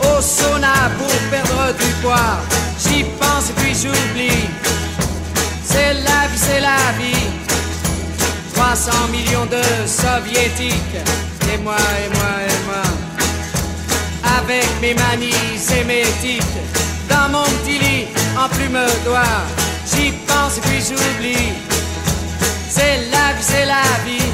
Au 0.00 0.20
sauna 0.20 0.90
pour 0.98 1.14
perdre 1.30 1.72
du 1.78 1.90
poids. 2.02 2.40
J'y 2.88 3.04
pense 3.20 3.50
et 3.50 3.52
puis 3.54 3.74
j'oublie. 3.74 4.48
C'est 5.64 5.94
la 5.94 6.26
vie, 6.28 6.38
c'est 6.38 6.60
la 6.60 6.92
vie. 6.98 7.26
300 8.54 8.90
millions 9.12 9.46
de 9.46 9.62
soviétiques. 9.86 11.00
Et 11.52 11.58
moi, 11.58 11.76
et 11.76 12.08
moi, 12.16 12.32
et 12.48 12.66
moi. 12.66 12.82
Avec 14.38 14.66
mes 14.80 14.94
manies 14.94 15.32
et 15.78 15.84
mes 15.84 16.04
tics. 16.20 16.42
Dans 17.08 17.28
mon 17.30 17.44
petit 17.44 17.78
lit 17.78 18.06
en 18.38 18.48
plume 18.48 18.78
d'oie. 19.04 19.44
J'y 19.90 20.12
pense 20.26 20.58
et 20.58 20.60
puis 20.62 20.80
j'oublie. 20.80 21.52
C'est 22.68 22.98
la 23.10 23.32
vie, 23.34 23.42
c'est 23.42 23.66
la 23.66 23.82
vie. 24.04 24.32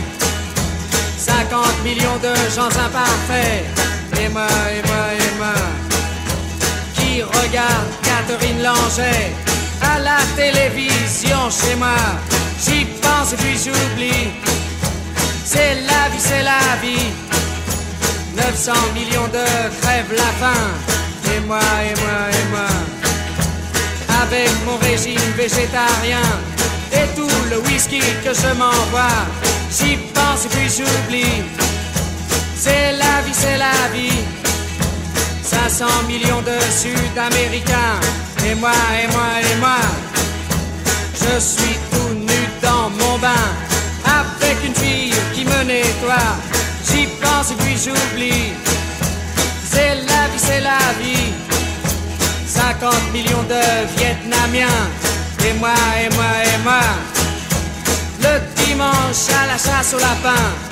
50 1.16 1.84
millions 1.84 2.18
de 2.22 2.34
gens 2.55 2.66
imparfaits. 2.66 3.64
Et 4.20 4.28
moi, 4.28 4.46
et 4.76 4.86
moi, 4.86 5.05
et 5.18 5.38
moi. 5.38 5.55
Qui 6.94 7.22
regarde 7.22 8.01
Catherine 8.26 8.62
Langer 8.62 9.32
à 9.80 9.98
la 9.98 10.18
télévision 10.36 11.50
chez 11.50 11.74
moi. 11.76 11.96
J'y 12.64 12.84
pense 13.00 13.32
et 13.32 13.36
puis 13.36 13.56
j'oublie. 13.56 14.30
C'est 15.44 15.74
la 15.86 16.08
vie, 16.10 16.20
c'est 16.20 16.42
la 16.42 16.76
vie. 16.80 17.10
900 18.36 18.72
millions 18.94 19.28
de 19.28 19.44
crèves 19.80 20.12
la 20.12 20.30
faim. 20.40 20.62
Et 21.34 21.40
moi, 21.46 21.58
et 21.58 22.00
moi, 22.00 22.20
et 22.30 22.46
moi. 22.50 22.70
Avec 24.22 24.50
mon 24.66 24.76
régime 24.76 25.32
végétarien 25.36 26.26
et 26.92 27.08
tout 27.16 27.36
le 27.50 27.58
whisky 27.66 28.00
que 28.24 28.32
je 28.32 28.54
m'envoie. 28.54 29.18
J'y 29.70 29.96
pense 30.14 30.44
et 30.44 30.48
puis 30.48 30.68
j'oublie. 30.68 31.42
C'est 32.56 32.92
la 32.92 33.22
vie, 33.22 33.34
c'est 33.34 33.58
la 33.58 33.88
vie. 33.92 34.51
500 35.53 35.86
millions 36.09 36.42
de 36.42 36.59
Sud-Américains. 36.80 37.98
Et 38.46 38.55
moi, 38.55 38.72
et 39.03 39.07
moi, 39.09 39.30
et 39.50 39.57
moi. 39.61 39.82
Je 41.14 41.38
suis 41.40 41.76
tout 41.90 42.14
nu 42.14 42.40
dans 42.62 42.90
mon 42.90 43.18
bain. 43.18 43.46
Avec 44.05 44.57
une 44.64 44.74
fille 44.74 45.14
qui 45.34 45.44
me 45.44 45.62
nettoie. 45.64 46.30
J'y 46.88 47.07
pense 47.20 47.50
et 47.53 47.55
puis 47.62 47.76
j'oublie. 47.76 48.53
C'est 49.70 49.94
la 50.11 50.22
vie, 50.30 50.42
c'est 50.48 50.61
la 50.61 50.84
vie. 51.00 51.32
50 52.46 53.12
millions 53.12 53.46
de 53.48 53.62
Vietnamiens. 53.96 54.80
Et 55.46 55.55
moi, 55.55 55.74
et 56.03 56.14
moi, 56.16 56.32
et 56.50 56.59
moi. 56.64 56.84
Le 58.20 58.34
dimanche 58.64 59.24
à 59.42 59.46
la 59.46 59.59
chasse 59.59 59.94
au 59.94 59.98
lapin. 59.98 60.71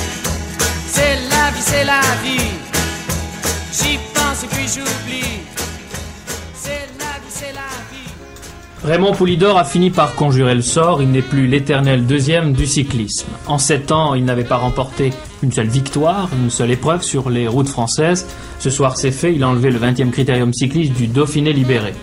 C'est 0.93 1.15
la 1.29 1.51
vie, 1.51 1.61
c'est 1.61 1.85
la 1.85 2.01
vie. 2.21 2.51
J'y 3.71 3.97
pense 4.13 4.43
et 4.43 4.47
puis 4.47 4.67
j'oublie. 4.67 5.39
C'est 6.53 6.89
la 6.99 7.17
vie, 7.17 7.29
c'est 7.29 7.53
la 7.53 7.61
vie. 7.89 8.11
Raymond 8.83 9.13
Poulidor 9.13 9.57
a 9.57 9.63
fini 9.63 9.89
par 9.89 10.15
conjurer 10.15 10.53
le 10.53 10.61
sort, 10.61 11.01
il 11.01 11.09
n'est 11.11 11.21
plus 11.21 11.47
l'éternel 11.47 12.05
deuxième 12.05 12.51
du 12.51 12.65
cyclisme. 12.65 13.29
En 13.47 13.57
sept 13.57 13.93
ans, 13.93 14.15
il 14.15 14.25
n'avait 14.25 14.43
pas 14.43 14.57
remporté 14.57 15.13
une 15.41 15.53
seule 15.53 15.69
victoire, 15.69 16.27
une 16.43 16.49
seule 16.49 16.71
épreuve 16.71 17.03
sur 17.03 17.29
les 17.29 17.47
routes 17.47 17.69
françaises. 17.69 18.27
Ce 18.59 18.69
soir 18.69 18.97
c'est 18.97 19.11
fait, 19.11 19.33
il 19.33 19.43
a 19.43 19.47
enlevé 19.47 19.71
le 19.71 19.79
20e 19.79 20.11
critérium 20.11 20.51
cycliste 20.51 20.91
du 20.91 21.07
Dauphiné 21.07 21.53
libéré. 21.53 21.93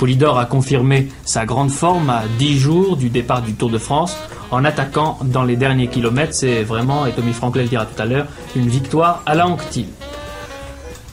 Poulidor 0.00 0.38
a 0.38 0.46
confirmé 0.46 1.08
sa 1.26 1.44
grande 1.44 1.70
forme 1.70 2.08
à 2.08 2.22
10 2.38 2.58
jours 2.58 2.96
du 2.96 3.10
départ 3.10 3.42
du 3.42 3.52
Tour 3.52 3.68
de 3.68 3.76
France 3.76 4.16
en 4.50 4.64
attaquant 4.64 5.18
dans 5.22 5.44
les 5.44 5.56
derniers 5.56 5.88
kilomètres. 5.88 6.32
C'est 6.32 6.62
vraiment, 6.62 7.04
et 7.04 7.12
Tommy 7.12 7.34
Franklin 7.34 7.64
le 7.64 7.68
dira 7.68 7.84
tout 7.84 8.00
à 8.00 8.06
l'heure, 8.06 8.26
une 8.56 8.66
victoire 8.66 9.22
à 9.26 9.34
la 9.34 9.46
Anctil. 9.46 9.88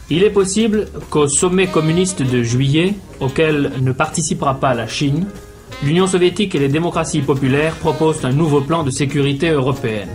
Il 0.10 0.24
est 0.24 0.30
possible 0.30 0.88
qu'au 1.10 1.28
sommet 1.28 1.68
communiste 1.68 2.22
de 2.22 2.42
juillet, 2.44 2.94
auquel 3.20 3.74
ne 3.82 3.92
participera 3.92 4.54
pas 4.58 4.74
la 4.74 4.88
Chine, 4.88 5.26
l'Union 5.84 6.08
soviétique 6.08 6.56
et 6.56 6.60
les 6.60 6.70
démocraties 6.70 7.20
populaires 7.20 7.76
proposent 7.76 8.24
un 8.24 8.32
nouveau 8.32 8.62
plan 8.62 8.84
de 8.84 8.90
sécurité 8.90 9.50
européenne. 9.50 10.08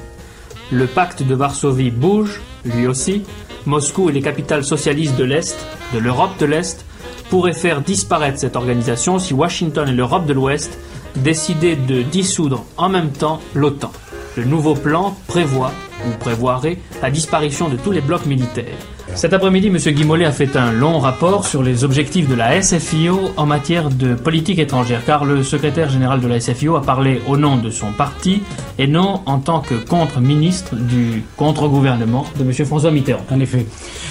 Le 0.70 0.86
pacte 0.86 1.22
de 1.22 1.34
Varsovie 1.34 1.90
bouge, 1.90 2.40
lui 2.64 2.86
aussi. 2.86 3.20
Moscou 3.66 4.08
et 4.08 4.12
les 4.12 4.22
capitales 4.22 4.64
socialistes 4.64 5.16
de 5.18 5.24
l'Est, 5.24 5.58
de 5.92 5.98
l'Europe 5.98 6.38
de 6.40 6.46
l'Est, 6.46 6.86
pourraient 7.32 7.54
faire 7.54 7.80
disparaître 7.80 8.38
cette 8.38 8.56
organisation 8.56 9.18
si 9.18 9.32
Washington 9.32 9.88
et 9.88 9.92
l'Europe 9.92 10.26
de 10.26 10.34
l'Ouest 10.34 10.78
décidaient 11.16 11.76
de 11.76 12.02
dissoudre 12.02 12.66
en 12.76 12.90
même 12.90 13.10
temps 13.10 13.40
l'OTAN. 13.54 13.90
Le 14.36 14.44
nouveau 14.44 14.74
plan 14.74 15.16
prévoit, 15.28 15.72
ou 16.06 16.10
prévoirait, 16.18 16.76
la 17.00 17.10
disparition 17.10 17.70
de 17.70 17.78
tous 17.78 17.90
les 17.90 18.02
blocs 18.02 18.26
militaires. 18.26 18.76
Cet 19.14 19.34
après-midi, 19.34 19.68
M. 19.68 19.76
Guimolet 19.76 20.24
a 20.24 20.32
fait 20.32 20.56
un 20.56 20.72
long 20.72 20.98
rapport 20.98 21.46
sur 21.46 21.62
les 21.62 21.84
objectifs 21.84 22.28
de 22.28 22.34
la 22.34 22.60
SFIO 22.60 23.30
en 23.36 23.46
matière 23.46 23.90
de 23.90 24.14
politique 24.14 24.58
étrangère, 24.58 25.04
car 25.04 25.24
le 25.24 25.42
secrétaire 25.42 25.90
général 25.90 26.20
de 26.20 26.26
la 26.26 26.40
SFIO 26.40 26.76
a 26.76 26.82
parlé 26.82 27.20
au 27.28 27.36
nom 27.36 27.56
de 27.56 27.70
son 27.70 27.92
parti 27.92 28.42
et 28.78 28.86
non 28.86 29.20
en 29.26 29.38
tant 29.38 29.60
que 29.60 29.74
contre-ministre 29.74 30.74
du 30.76 31.22
contre-gouvernement 31.36 32.26
de 32.38 32.42
M. 32.42 32.66
François 32.66 32.90
Mitterrand. 32.90 33.24
En 33.30 33.38
effet. 33.38 33.66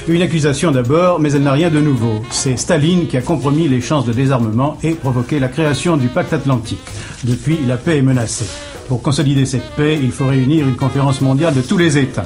Une 0.07 0.21
accusation 0.21 0.71
d'abord, 0.71 1.19
mais 1.19 1.31
elle 1.33 1.43
n'a 1.43 1.53
rien 1.53 1.69
de 1.69 1.79
nouveau. 1.79 2.21
C'est 2.29 2.57
Staline 2.57 3.07
qui 3.07 3.17
a 3.17 3.21
compromis 3.21 3.67
les 3.67 3.81
chances 3.81 4.05
de 4.05 4.13
désarmement 4.13 4.77
et 4.83 4.91
provoqué 4.91 5.39
la 5.39 5.47
création 5.47 5.97
du 5.97 6.07
pacte 6.07 6.33
atlantique. 6.33 6.79
Depuis, 7.23 7.57
la 7.67 7.77
paix 7.77 7.97
est 7.97 8.03
menacée. 8.03 8.49
Pour 8.87 9.01
consolider 9.01 9.45
cette 9.45 9.69
paix, 9.71 9.97
il 10.01 10.11
faut 10.11 10.27
réunir 10.27 10.67
une 10.67 10.75
conférence 10.75 11.21
mondiale 11.21 11.53
de 11.53 11.61
tous 11.61 11.77
les 11.77 11.97
États. 11.97 12.25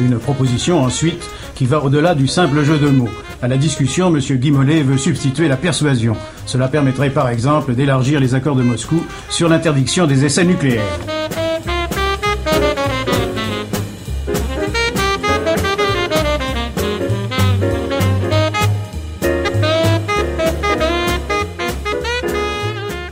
Une 0.00 0.18
proposition 0.18 0.82
ensuite 0.82 1.22
qui 1.60 1.66
va 1.66 1.84
au-delà 1.84 2.14
du 2.14 2.26
simple 2.26 2.64
jeu 2.64 2.78
de 2.78 2.88
mots. 2.88 3.10
À 3.42 3.46
la 3.46 3.58
discussion, 3.58 4.06
M. 4.06 4.18
Guy 4.18 4.50
Mollet 4.50 4.82
veut 4.82 4.96
substituer 4.96 5.46
la 5.46 5.58
persuasion. 5.58 6.16
Cela 6.46 6.68
permettrait 6.68 7.10
par 7.10 7.28
exemple 7.28 7.74
d'élargir 7.74 8.18
les 8.18 8.34
accords 8.34 8.56
de 8.56 8.62
Moscou 8.62 9.04
sur 9.28 9.46
l'interdiction 9.46 10.06
des 10.06 10.24
essais 10.24 10.46
nucléaires. 10.46 10.80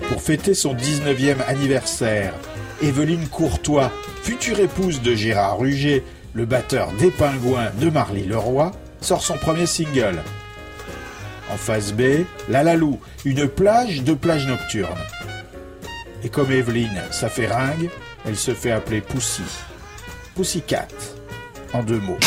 Pour 0.09 0.23
fêter 0.23 0.55
son 0.55 0.75
19e 0.75 1.37
anniversaire, 1.47 2.33
Evelyne 2.81 3.29
Courtois, 3.31 3.93
future 4.23 4.59
épouse 4.61 5.03
de 5.03 5.15
Gérard 5.15 5.59
Ruger, 5.59 6.03
le 6.39 6.47
batteur 6.47 6.93
des 6.93 7.11
Pingouins 7.11 7.71
de 7.81 7.91
Marly 7.91 8.25
Leroy, 8.25 8.71
sort 9.01 9.25
son 9.25 9.37
premier 9.37 9.67
single. 9.67 10.23
En 11.53 11.57
face 11.57 11.93
B, 11.93 12.25
La 12.49 12.63
Lalou, 12.63 13.01
une 13.25 13.49
plage 13.49 14.05
de 14.05 14.15
plage 14.15 14.47
nocturne. 14.47 15.01
Et 16.23 16.29
comme 16.29 16.53
Evelyne, 16.53 17.03
ça 17.11 17.29
fait 17.29 17.49
ringue, 17.49 17.91
elle 18.25 18.37
se 18.37 18.55
fait 18.55 18.71
appeler 18.71 19.01
Poussy. 19.01 19.43
Pussycat, 20.37 20.87
en 21.73 21.83
deux 21.83 21.99
mots. 21.99 22.19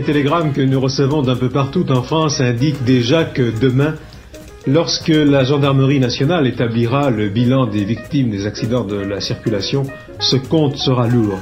Les 0.00 0.06
télégrammes 0.06 0.54
que 0.54 0.62
nous 0.62 0.80
recevons 0.80 1.20
d'un 1.20 1.36
peu 1.36 1.50
partout 1.50 1.84
en 1.92 2.02
France 2.02 2.40
indiquent 2.40 2.84
déjà 2.84 3.24
que 3.24 3.52
demain, 3.60 3.96
lorsque 4.66 5.08
la 5.08 5.44
gendarmerie 5.44 6.00
nationale 6.00 6.46
établira 6.46 7.10
le 7.10 7.28
bilan 7.28 7.66
des 7.66 7.84
victimes 7.84 8.30
des 8.30 8.46
accidents 8.46 8.84
de 8.84 8.96
la 8.96 9.20
circulation, 9.20 9.82
ce 10.18 10.36
compte 10.36 10.78
sera 10.78 11.06
lourd. 11.06 11.38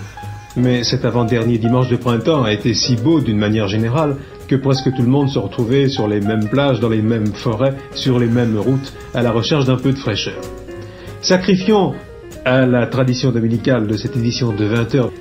Mais 0.56 0.82
cet 0.82 1.04
avant-dernier 1.04 1.59
dimanche 1.59 1.88
de 1.88 1.94
printemps 1.94 2.42
a 2.42 2.52
été 2.52 2.74
si 2.74 2.96
beau 2.96 3.20
d'une 3.20 3.38
manière 3.38 3.68
générale 3.68 4.16
que 4.48 4.56
presque 4.56 4.92
tout 4.92 5.02
le 5.02 5.09
monde 5.09 5.28
se 5.28 5.38
retrouvait 5.38 5.88
sur 5.88 6.09
les 6.09 6.20
mêmes 6.20 6.48
plages, 6.48 6.80
dans 6.80 6.88
les 6.88 7.00
mêmes 7.00 7.32
forêts, 7.32 7.76
sur 7.94 8.18
les 8.18 8.26
mêmes 8.26 8.59
routes, 8.59 8.92
à 9.14 9.22
la 9.22 9.30
recherche 9.30 9.66
d'un 9.66 9.76
peu 9.76 9.92
de 9.92 9.98
fraîcheur. 9.98 10.40
Sacrifions 11.20 11.94
à 12.44 12.66
la 12.66 12.88
tradition 12.88 13.30
dominicale 13.30 13.86
de 13.86 13.96
cette 13.96 14.16
édition 14.16 14.52
de 14.52 14.64
20 14.64 14.94
heures 14.96 15.12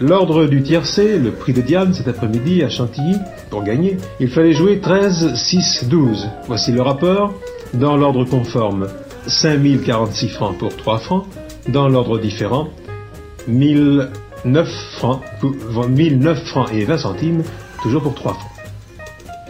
l'ordre 0.00 0.46
du 0.46 0.62
tiercé, 0.62 1.18
le 1.18 1.30
prix 1.32 1.52
de 1.52 1.60
Diane 1.60 1.94
cet 1.94 2.08
après-midi 2.08 2.62
à 2.62 2.68
Chantilly, 2.68 3.16
pour 3.50 3.62
gagner, 3.62 3.96
il 4.20 4.28
fallait 4.28 4.52
jouer 4.52 4.80
13, 4.80 5.34
6, 5.34 5.84
12. 5.88 6.28
Voici 6.46 6.72
le 6.72 6.82
rapport. 6.82 7.32
Dans 7.74 7.96
l'ordre 7.96 8.24
conforme, 8.24 8.88
5046 9.26 10.28
francs 10.28 10.58
pour 10.58 10.76
3 10.76 10.98
francs. 10.98 11.24
Dans 11.68 11.88
l'ordre 11.88 12.18
différent, 12.18 12.68
1009 13.48 14.68
francs, 14.98 15.20
pour- 15.40 15.88
1009 15.88 16.44
francs 16.44 16.68
et 16.72 16.84
20 16.84 16.98
centimes, 16.98 17.42
toujours 17.82 18.02
pour 18.02 18.14
3 18.14 18.34
francs. 18.34 18.51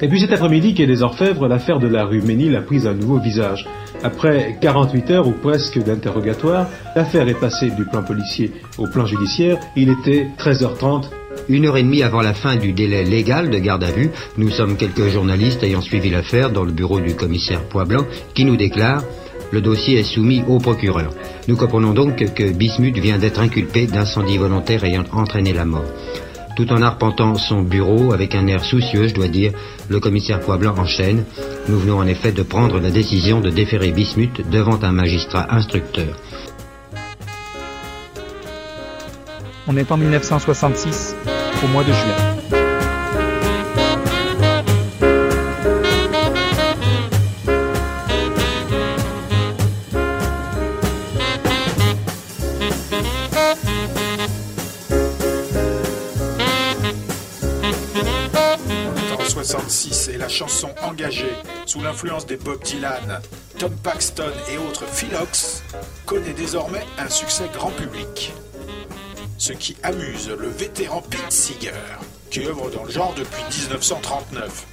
Et 0.03 0.09
puis 0.09 0.18
cet 0.18 0.32
après-midi, 0.32 0.74
quai 0.74 0.86
des 0.86 1.03
Orfèvres, 1.03 1.46
l'affaire 1.46 1.78
de 1.78 1.86
la 1.86 2.05
rue 2.05 2.22
Ménil 2.22 2.57
a 2.57 2.61
pris 2.61 2.88
un 2.88 2.92
nouveau 2.92 3.20
visage. 3.20 3.68
Après 4.03 4.59
48 4.61 5.11
heures 5.12 5.28
ou 5.28 5.30
presque 5.30 5.78
d'interrogatoire, 5.78 6.66
l'affaire 6.96 7.28
est 7.28 7.38
passée 7.38 7.70
du 7.70 7.84
plan 7.84 8.03
policier 8.03 8.50
au 8.78 8.88
plan 8.88 9.07
judiciaire. 9.07 9.59
Il 9.76 9.90
était 9.90 10.26
13h30. 10.38 11.05
Une 11.48 11.66
heure 11.66 11.76
et 11.76 11.84
demie 11.84 12.03
avant 12.03 12.20
la 12.20 12.34
fin 12.34 12.57
du 12.57 12.72
délai 12.72 13.05
légal 13.05 13.48
de 13.48 13.59
garde 13.59 13.84
à 13.84 13.92
vue, 13.92 14.11
nous 14.38 14.50
sommes 14.50 14.76
quelques 14.76 15.07
journalistes 15.07 15.62
ayant 15.62 15.80
suivi 15.80 16.11
l'affaire 16.11 16.50
dans 16.50 16.64
le 16.64 16.72
bureau 16.72 16.98
du 16.98 17.14
commissaire 17.14 17.62
Poisblanc 17.68 18.05
qui 18.34 18.44
nous 18.44 18.57
déclare 18.57 19.05
le 19.53 19.61
dossier 19.61 20.00
est 20.00 20.03
soumis 20.03 20.42
au 20.48 20.59
procureur. 20.59 21.12
Nous 21.46 21.57
comprenons 21.57 21.92
donc 21.92 22.16
que 22.34 22.53
Bismuth 22.53 22.98
vient 22.98 23.18
d'être 23.18 23.38
inculpé 23.38 23.86
d'incendie 23.86 24.38
volontaire 24.38 24.82
ayant 24.82 25.05
entraîné 25.12 25.53
la 25.53 25.66
mort. 25.66 25.84
Tout 26.57 26.70
en 26.70 26.82
arpentant 26.82 27.34
son 27.36 27.62
bureau 27.62 28.12
avec 28.12 28.34
un 28.34 28.46
air 28.46 28.62
soucieux, 28.62 29.09
je 29.09 29.14
dois 29.14 29.28
dire, 29.28 29.53
le 29.88 30.00
commissaire 30.00 30.40
Poisblanc 30.40 30.74
enchaîne. 30.76 31.24
Nous 31.68 31.78
venons 31.78 31.98
en 31.98 32.07
effet 32.07 32.32
de 32.32 32.42
prendre 32.42 32.78
la 32.78 32.90
décision 32.90 33.40
de 33.40 33.50
déférer 33.50 33.90
Bismuth 33.90 34.48
devant 34.50 34.82
un 34.82 34.92
magistrat 34.92 35.55
instructeur. 35.55 36.16
On 39.66 39.76
est 39.76 39.90
en 39.90 39.96
1966, 39.96 41.16
au 41.64 41.68
mois 41.68 41.84
de 41.84 41.92
juin. 41.92 42.32
L'influence 61.93 62.24
des 62.24 62.38
Bob 62.38 62.62
Dylan, 62.64 63.20
Tom 63.59 63.70
Paxton 63.82 64.32
et 64.51 64.57
autres 64.57 64.86
Philox 64.86 65.62
connaît 66.07 66.32
désormais 66.32 66.86
un 66.97 67.11
succès 67.11 67.51
grand 67.53 67.70
public. 67.70 68.32
Ce 69.36 69.53
qui 69.53 69.76
amuse 69.82 70.30
le 70.30 70.49
vétéran 70.49 71.03
Pete 71.03 71.30
Seeger, 71.30 71.99
qui 72.30 72.47
œuvre 72.47 72.70
dans 72.70 72.84
le 72.84 72.90
genre 72.90 73.12
depuis 73.14 73.43
1939 73.43 74.66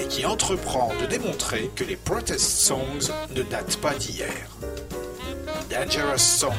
et 0.00 0.08
qui 0.08 0.26
entreprend 0.26 0.90
de 1.00 1.06
démontrer 1.06 1.70
que 1.76 1.84
les 1.84 1.94
protest 1.94 2.44
songs 2.44 3.12
ne 3.36 3.42
datent 3.42 3.76
pas 3.76 3.94
d'hier. 3.94 4.48
Dangerous 5.70 6.18
Song, 6.18 6.52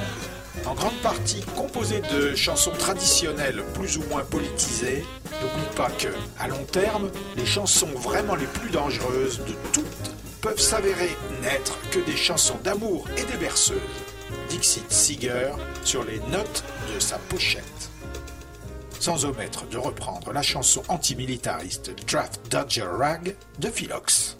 en 0.65 0.73
grande 0.73 0.97
partie 1.01 1.41
composé 1.55 2.01
de 2.11 2.35
chansons 2.35 2.71
traditionnelles 2.71 3.63
plus 3.73 3.97
ou 3.97 4.03
moins 4.09 4.23
politisées, 4.23 5.05
n'oublie 5.41 5.75
pas 5.75 5.89
que, 5.91 6.07
à 6.39 6.47
long 6.47 6.63
terme, 6.71 7.09
les 7.35 7.45
chansons 7.45 7.89
vraiment 7.95 8.35
les 8.35 8.47
plus 8.47 8.69
dangereuses 8.69 9.39
de 9.39 9.53
toutes 9.71 10.11
peuvent 10.41 10.59
s'avérer 10.59 11.09
n'être 11.41 11.77
que 11.91 11.99
des 11.99 12.15
chansons 12.15 12.57
d'amour 12.63 13.07
et 13.17 13.23
des 13.23 13.37
berceuses. 13.37 13.79
Dixit 14.49 14.91
Seeger 14.91 15.51
sur 15.83 16.03
les 16.03 16.19
notes 16.31 16.63
de 16.93 16.99
sa 16.99 17.17
pochette. 17.17 17.63
Sans 18.99 19.25
omettre 19.25 19.67
de 19.67 19.77
reprendre 19.77 20.31
la 20.31 20.41
chanson 20.41 20.81
antimilitariste 20.87 21.91
Draft 22.07 22.41
Dodger 22.49 22.87
Rag 22.97 23.35
de 23.59 23.69
Philox. 23.69 24.37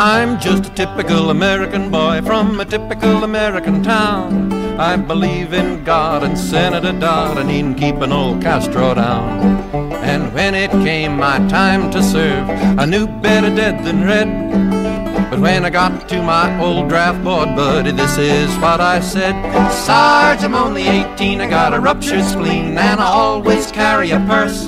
I'm 0.00 0.38
just 0.38 0.66
a 0.66 0.74
typical 0.74 1.30
American 1.30 1.90
boy 1.90 2.20
from 2.22 2.60
a 2.60 2.64
typical 2.64 3.24
American 3.24 3.82
town. 3.82 4.52
I 4.78 4.94
believe 4.94 5.52
in 5.52 5.82
God 5.82 6.22
and 6.22 6.38
Senator 6.38 6.92
Dodd 6.92 7.36
and 7.36 7.50
in 7.50 7.74
keeping 7.74 8.12
old 8.12 8.40
Castro 8.40 8.94
down. 8.94 9.58
And 10.04 10.32
when 10.32 10.54
it 10.54 10.70
came 10.70 11.16
my 11.16 11.38
time 11.48 11.90
to 11.90 12.00
serve, 12.00 12.48
I 12.78 12.84
knew 12.84 13.08
better 13.08 13.52
dead 13.52 13.84
than 13.84 14.04
red. 14.04 14.87
But 15.30 15.40
when 15.40 15.64
I 15.64 15.70
got 15.70 16.08
to 16.08 16.22
my 16.22 16.58
old 16.58 16.88
draft 16.88 17.22
board 17.22 17.54
buddy, 17.54 17.90
this 17.90 18.16
is 18.16 18.48
what 18.56 18.80
I 18.80 19.00
said. 19.00 19.34
Sarge, 19.70 20.42
I'm 20.42 20.54
only 20.54 20.88
18, 20.88 21.42
I 21.42 21.48
got 21.48 21.74
a 21.74 21.80
ruptured 21.80 22.24
spleen, 22.24 22.78
and 22.78 22.98
I 22.98 23.06
always 23.06 23.70
carry 23.70 24.10
a 24.10 24.20
purse. 24.20 24.66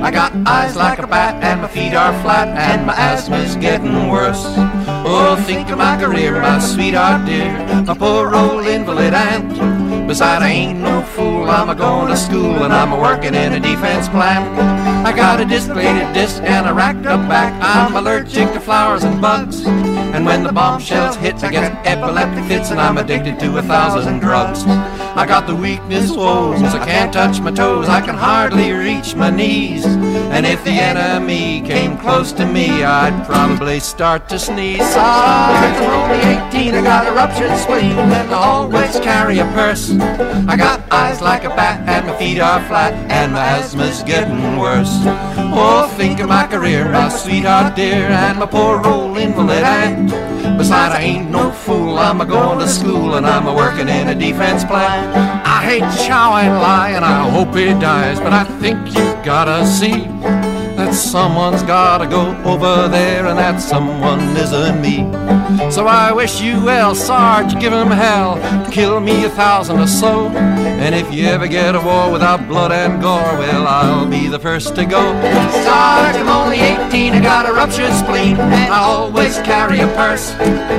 I 0.00 0.10
got 0.10 0.32
eyes 0.46 0.76
like 0.76 0.98
a 0.98 1.06
bat, 1.06 1.42
and 1.44 1.60
my 1.60 1.68
feet 1.68 1.94
are 1.94 2.18
flat, 2.22 2.48
and 2.56 2.86
my 2.86 2.94
asthma's 2.94 3.56
getting 3.56 4.08
worse. 4.08 4.42
Oh, 5.10 5.36
think 5.46 5.68
of 5.68 5.78
my 5.78 6.00
career, 6.00 6.40
my 6.40 6.58
sweetheart 6.58 7.26
dear, 7.26 7.52
my 7.84 7.94
poor 7.94 8.34
old 8.34 8.66
invalid 8.66 9.12
aunt. 9.12 9.87
Beside, 10.08 10.40
I 10.40 10.48
ain't 10.48 10.78
no 10.78 11.02
fool, 11.02 11.50
I'm 11.50 11.68
a 11.68 11.74
going 11.74 12.08
to 12.08 12.16
school, 12.16 12.64
and 12.64 12.72
I'm 12.72 12.92
a 12.92 12.98
working 12.98 13.34
in 13.34 13.52
a 13.52 13.60
defense 13.60 14.08
plant. 14.08 14.58
I 15.06 15.14
got 15.14 15.38
a 15.38 15.44
displated 15.44 16.14
disc 16.14 16.42
and 16.42 16.66
a 16.66 16.72
racked 16.72 17.04
up 17.04 17.28
back, 17.28 17.52
I'm 17.62 17.94
allergic 17.94 18.50
to 18.54 18.58
flowers 18.58 19.04
and 19.04 19.20
bugs. 19.20 19.66
And 19.66 20.24
when 20.24 20.44
the 20.44 20.52
bombshells 20.52 21.16
hit, 21.16 21.44
I 21.44 21.50
get 21.50 21.86
epileptic 21.86 22.46
fits, 22.46 22.70
and 22.70 22.80
I'm 22.80 22.96
addicted 22.96 23.38
to 23.40 23.58
a 23.58 23.62
thousand 23.62 24.20
drugs. 24.20 24.64
I 25.18 25.26
got 25.26 25.48
the 25.48 25.56
weakness 25.56 26.12
woes, 26.12 26.62
I 26.62 26.86
can't 26.86 27.12
touch 27.12 27.40
my 27.40 27.50
toes, 27.50 27.88
I 27.88 28.00
can 28.00 28.14
hardly 28.14 28.70
reach 28.70 29.16
my 29.16 29.30
knees. 29.30 29.84
And 29.84 30.46
if 30.46 30.62
the 30.62 30.70
enemy 30.70 31.60
came 31.62 31.98
close 31.98 32.30
to 32.34 32.46
me, 32.46 32.84
I'd 32.84 33.26
probably 33.26 33.80
start 33.80 34.28
to 34.28 34.38
sneeze. 34.38 34.78
Ah, 34.80 35.50
I'm 35.58 36.54
only 36.54 36.62
18, 36.62 36.72
I 36.76 36.82
got 36.82 37.08
a 37.08 37.12
ruptured 37.12 37.58
spleen, 37.58 37.98
and 37.98 38.30
I 38.30 38.32
always 38.32 39.00
carry 39.00 39.40
a 39.40 39.44
purse. 39.46 39.90
I 39.90 40.56
got 40.56 40.80
eyes 40.92 41.20
like 41.20 41.42
a 41.42 41.48
bat, 41.48 41.80
and 41.88 42.06
my 42.06 42.16
feet 42.16 42.38
are 42.38 42.64
flat, 42.68 42.94
and 43.10 43.32
my 43.32 43.40
asthma's 43.40 44.04
getting 44.04 44.56
worse. 44.56 45.02
Oh, 45.50 45.92
think 45.96 46.20
of 46.20 46.28
my 46.28 46.46
career, 46.46 46.88
my 46.92 47.08
sweetheart 47.08 47.74
dear, 47.74 48.06
and 48.06 48.38
my 48.38 48.46
poor 48.46 48.86
old 48.86 49.18
invalid 49.18 49.64
aunt. 49.64 50.37
Besides, 50.56 50.94
I 50.94 51.00
ain't 51.00 51.30
no 51.30 51.50
fool, 51.50 51.98
I'm 51.98 52.20
a 52.20 52.26
going 52.26 52.58
to 52.58 52.68
school, 52.68 53.16
and 53.16 53.26
I'm 53.26 53.46
a 53.46 53.54
working 53.54 53.88
in 53.88 54.08
a 54.08 54.14
defense 54.14 54.64
plant. 54.64 55.16
I 55.46 55.62
hate 55.62 56.06
Chow 56.06 56.36
and 56.36 56.54
Lie, 56.54 56.90
and 56.90 57.04
I 57.04 57.28
hope 57.28 57.54
he 57.54 57.66
dies, 57.80 58.18
but 58.20 58.32
I 58.32 58.44
think 58.60 58.78
you 58.94 59.04
gotta 59.24 59.66
see 59.66 60.06
that 60.88 60.94
someone's 60.94 61.62
gotta 61.62 62.06
go 62.06 62.34
over 62.44 62.88
there, 62.88 63.26
and 63.26 63.38
that 63.38 63.60
someone 63.60 64.20
isn't 64.36 64.80
me. 64.80 65.04
So 65.70 65.86
I 65.86 66.12
wish 66.12 66.40
you 66.40 66.64
well, 66.64 66.94
Sarge, 66.94 67.60
give 67.60 67.74
him 67.74 67.88
hell, 67.88 68.40
kill 68.70 68.98
me 68.98 69.24
a 69.24 69.28
thousand 69.28 69.80
or 69.80 69.86
so. 69.86 70.28
And 70.28 70.94
if 70.94 71.12
you 71.12 71.26
ever 71.26 71.46
get 71.46 71.74
a 71.74 71.80
war 71.80 72.10
without 72.10 72.48
blood 72.48 72.72
and 72.72 73.02
gore, 73.02 73.36
well, 73.36 73.66
I'll 73.66 74.06
be 74.06 74.28
the 74.28 74.38
first 74.38 74.76
to 74.76 74.86
go. 74.86 75.02
Sarge, 75.62 76.16
I'm 76.16 76.28
only 76.28 76.58
18, 76.58 77.12
I 77.12 77.20
got 77.20 77.48
a 77.48 77.52
ruptured 77.52 77.92
spleen, 77.92 78.38
and 78.38 78.72
I 78.72 78.78
always 78.78 79.36
carry 79.40 79.80
a 79.80 79.88
purse. 79.88 80.32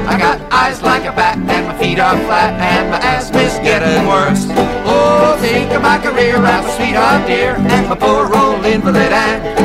I 0.09 0.17
got 0.17 0.41
eyes 0.51 0.81
like 0.81 1.03
a 1.03 1.11
bat, 1.11 1.37
and 1.37 1.67
my 1.67 1.77
feet 1.77 1.99
are 1.99 2.17
flat, 2.25 2.53
and 2.59 2.89
my 2.89 2.97
asthma's 2.97 3.59
getting 3.59 4.07
worse. 4.07 4.47
Oh, 4.89 5.37
think 5.39 5.71
of 5.71 5.83
my 5.83 5.99
career, 5.99 6.37
I'm 6.37 6.65
a 6.65 6.71
sweetheart 6.75 7.27
dear, 7.27 7.55
and 7.55 7.89
my 7.89 7.95
poor 7.95 8.25
old 8.35 8.65
invalid 8.65 9.13
aunt. 9.13 9.58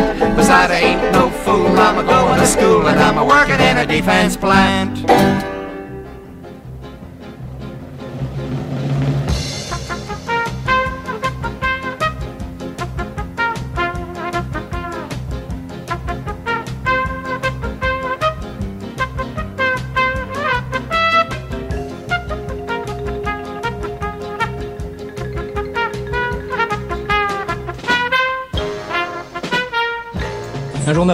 Defense 3.86 4.36
plant. 4.36 5.53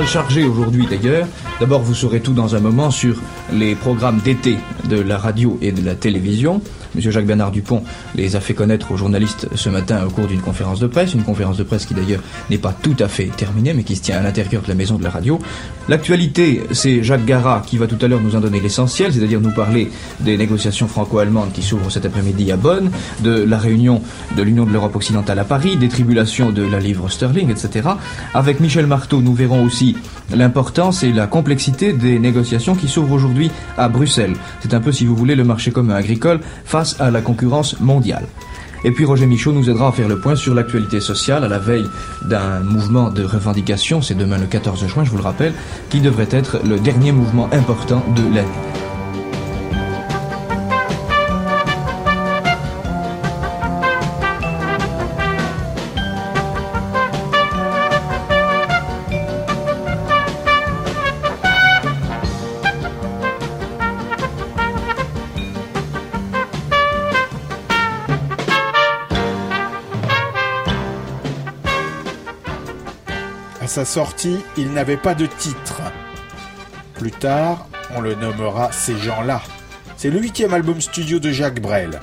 Chargé 0.05 0.44
aujourd'hui 0.44 0.86
d'ailleurs. 0.86 1.26
D'abord, 1.59 1.82
vous 1.82 1.94
saurez 1.94 2.20
tout 2.20 2.32
dans 2.32 2.55
un 2.55 2.61
moment 2.61 2.90
sur 2.90 3.16
les 3.53 3.74
programmes 3.74 4.18
d'été 4.18 4.57
de 4.88 5.01
la 5.01 5.18
radio 5.18 5.59
et 5.61 5.72
de 5.72 5.84
la 5.84 5.94
télévision. 5.94 6.62
Monsieur 6.95 7.11
Jacques 7.11 7.26
Bernard 7.26 7.53
Dupont 7.53 7.82
les 8.16 8.36
a 8.36 8.41
fait 8.41 8.55
connaître 8.55 8.91
aux 8.93 8.97
journalistes 8.97 9.49
ce 9.55 9.68
matin 9.68 10.05
au 10.07 10.11
cours 10.11 10.26
d'une 10.26 10.41
conférence 10.41 10.80
de 10.80 10.86
presse, 10.86 11.14
une 11.14 11.22
conférence 11.22 11.57
de 11.57 11.62
presse 11.62 11.86
qui 11.86 11.95
d'ailleurs 11.95 12.20
n'est 12.51 12.59
pas 12.59 12.72
tout 12.72 12.97
à 12.99 13.09
fait 13.09 13.30
terminée, 13.36 13.74
mais 13.74 13.84
qui 13.84 13.97
se 13.97 14.03
tient 14.03 14.18
à 14.18 14.22
l'intérieur 14.22 14.62
de 14.62 14.68
la 14.68 14.74
maison 14.74 14.97
de 14.97 15.05
la 15.05 15.11
radio. 15.11 15.38
L'actualité, 15.88 16.62
c'est 16.72 17.03
Jacques 17.03 17.24
Garat 17.24 17.62
qui 17.66 17.78
va 17.78 17.86
tout 17.86 17.99
à 18.01 18.09
l'heure 18.09 18.20
nous 18.20 18.36
en 18.36 18.41
donner 18.41 18.61
l'essentiel, 18.61 19.12
c'est-à-dire 19.12 19.41
nous 19.41 19.53
parler 19.53 19.91
des 20.20 20.36
négociations 20.36 20.88
franco-allemandes 20.88 21.53
qui 21.53 21.62
s'ouvrent 21.62 21.91
cet 21.91 22.07
après-midi 22.07 22.51
à 22.53 22.57
Bonn, 22.57 22.91
de 23.20 23.43
la 23.43 23.59
réunion 23.59 24.03
de 24.36 24.43
l'Union 24.43 24.64
de 24.66 24.72
l'Europe 24.72 24.97
occidentale 24.97 25.38
à 25.38 25.45
Paris, 25.45 25.76
des 25.76 25.88
tribulations 25.88 26.51
de 26.51 26.62
la 26.62 26.80
livre 26.80 27.09
sterling, 27.09 27.51
etc. 27.51 27.88
Avec 28.34 28.61
Michel 28.61 28.86
Marteau, 28.86 29.20
nous 29.20 29.34
verrons 29.34 29.64
aussi 29.64 29.97
l'importance 30.32 31.03
et 31.03 31.12
la 31.12 31.26
complexité 31.26 31.93
des 31.93 32.18
négociations 32.18 32.74
qui 32.74 32.88
s'ouvrent 32.88 33.12
aujourd'hui 33.12 33.51
à 33.76 33.88
Bruxelles. 33.88 34.34
C'est 34.61 34.74
un 34.74 34.80
peu, 34.80 34.93
si 34.93 35.07
vous 35.07 35.16
voulez, 35.16 35.34
le 35.34 35.45
marché 35.45 35.70
commun 35.70 35.95
agricole 35.95 36.41
à 36.98 37.10
la 37.10 37.20
concurrence 37.20 37.78
mondiale. 37.80 38.26
Et 38.84 38.92
puis 38.92 39.04
Roger 39.04 39.26
Michaud 39.26 39.52
nous 39.52 39.68
aidera 39.68 39.88
à 39.88 39.92
faire 39.92 40.08
le 40.08 40.18
point 40.18 40.36
sur 40.36 40.54
l'actualité 40.54 41.00
sociale 41.00 41.44
à 41.44 41.48
la 41.48 41.58
veille 41.58 41.86
d'un 42.22 42.60
mouvement 42.60 43.10
de 43.10 43.22
revendication, 43.22 44.00
c'est 44.00 44.14
demain 44.14 44.38
le 44.38 44.46
14 44.46 44.86
juin, 44.86 45.04
je 45.04 45.10
vous 45.10 45.18
le 45.18 45.22
rappelle, 45.22 45.52
qui 45.90 46.00
devrait 46.00 46.28
être 46.30 46.60
le 46.64 46.78
dernier 46.78 47.12
mouvement 47.12 47.48
important 47.52 48.02
de 48.16 48.22
l'année. 48.34 48.89
À 73.61 73.66
sa 73.66 73.84
sortie, 73.84 74.38
il 74.56 74.72
n'avait 74.72 74.96
pas 74.96 75.14
de 75.14 75.26
titre. 75.26 75.82
Plus 76.94 77.11
tard, 77.11 77.66
on 77.94 78.00
le 78.00 78.14
nommera 78.14 78.72
Ces 78.72 78.96
gens-là. 78.96 79.42
C'est 79.98 80.08
le 80.08 80.18
huitième 80.18 80.54
album 80.54 80.80
studio 80.80 81.18
de 81.18 81.30
Jacques 81.30 81.61
Brel, 81.61 82.00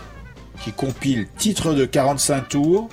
qui 0.62 0.72
compile 0.72 1.28
titres 1.38 1.74
de 1.74 1.86
45 1.86 2.50
tours 2.50 2.90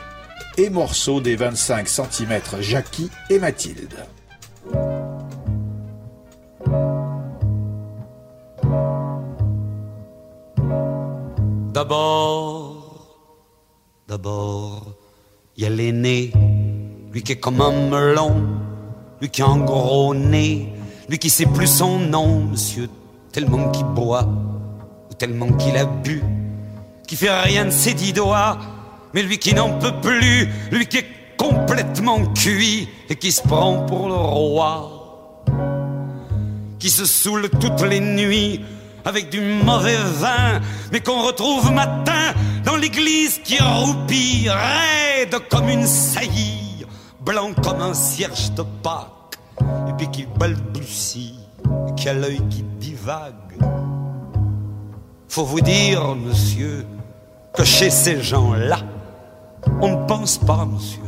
et 0.56 0.70
morceaux 0.70 1.20
des 1.20 1.36
25 1.36 1.86
cm 1.86 2.40
Jackie 2.60 3.10
et 3.28 3.38
Mathilde. 3.38 3.94
D'abord, 11.74 13.18
d'abord, 14.08 14.94
il 15.56 15.64
y 15.64 15.66
a 15.66 15.70
l'aîné, 15.70 16.32
lui 17.14 17.22
qui 17.22 17.32
est 17.32 17.36
comme 17.36 17.60
un 17.60 17.70
melon, 17.70 18.34
lui 19.20 19.30
qui 19.30 19.40
a 19.40 19.46
un 19.46 19.58
gros 19.58 20.12
nez, 20.14 20.72
lui 21.08 21.18
qui 21.18 21.30
sait 21.30 21.46
plus 21.46 21.68
son 21.68 22.00
nom, 22.00 22.40
monsieur, 22.40 22.88
tellement 23.30 23.70
qu'il 23.70 23.86
boit, 23.86 24.28
ou 25.08 25.14
tellement 25.14 25.52
qu'il 25.52 25.76
a 25.76 25.84
bu, 25.84 26.24
qui 27.06 27.14
fait 27.14 27.30
rien 27.30 27.66
de 27.66 27.70
ses 27.70 27.94
dix 27.94 28.12
doigts, 28.12 28.58
mais 29.14 29.22
lui 29.22 29.38
qui 29.38 29.54
n'en 29.54 29.78
peut 29.78 29.94
plus, 30.02 30.48
lui 30.72 30.86
qui 30.86 30.98
est 30.98 31.06
complètement 31.36 32.20
cuit 32.34 32.88
et 33.08 33.14
qui 33.14 33.30
se 33.30 33.42
prend 33.42 33.86
pour 33.86 34.08
le 34.08 34.14
roi, 34.14 35.44
qui 36.80 36.90
se 36.90 37.06
saoule 37.06 37.48
toutes 37.60 37.82
les 37.82 38.00
nuits 38.00 38.60
avec 39.04 39.30
du 39.30 39.40
mauvais 39.40 39.98
vin, 40.18 40.60
mais 40.90 40.98
qu'on 40.98 41.22
retrouve 41.22 41.70
matin 41.70 42.34
dans 42.64 42.76
l'église 42.76 43.38
qui 43.44 43.56
roupille, 43.62 44.50
raide 44.50 45.36
comme 45.48 45.68
une 45.68 45.86
saillie, 45.86 46.73
blanc 47.24 47.52
comme 47.62 47.80
un 47.80 47.94
cierge 47.94 48.52
de 48.52 48.62
Pâques, 48.82 49.38
et 49.88 49.92
puis 49.96 50.08
qui 50.10 50.26
balbutie, 50.26 51.38
qui 51.96 52.08
a 52.08 52.14
l'œil 52.14 52.42
qui 52.50 52.62
divague. 52.62 53.34
Faut 55.28 55.44
vous 55.44 55.60
dire, 55.60 56.14
monsieur, 56.14 56.86
que 57.54 57.64
chez 57.64 57.90
ces 57.90 58.22
gens-là, 58.22 58.78
on 59.80 60.00
ne 60.00 60.06
pense 60.06 60.38
pas, 60.38 60.64
monsieur. 60.64 61.00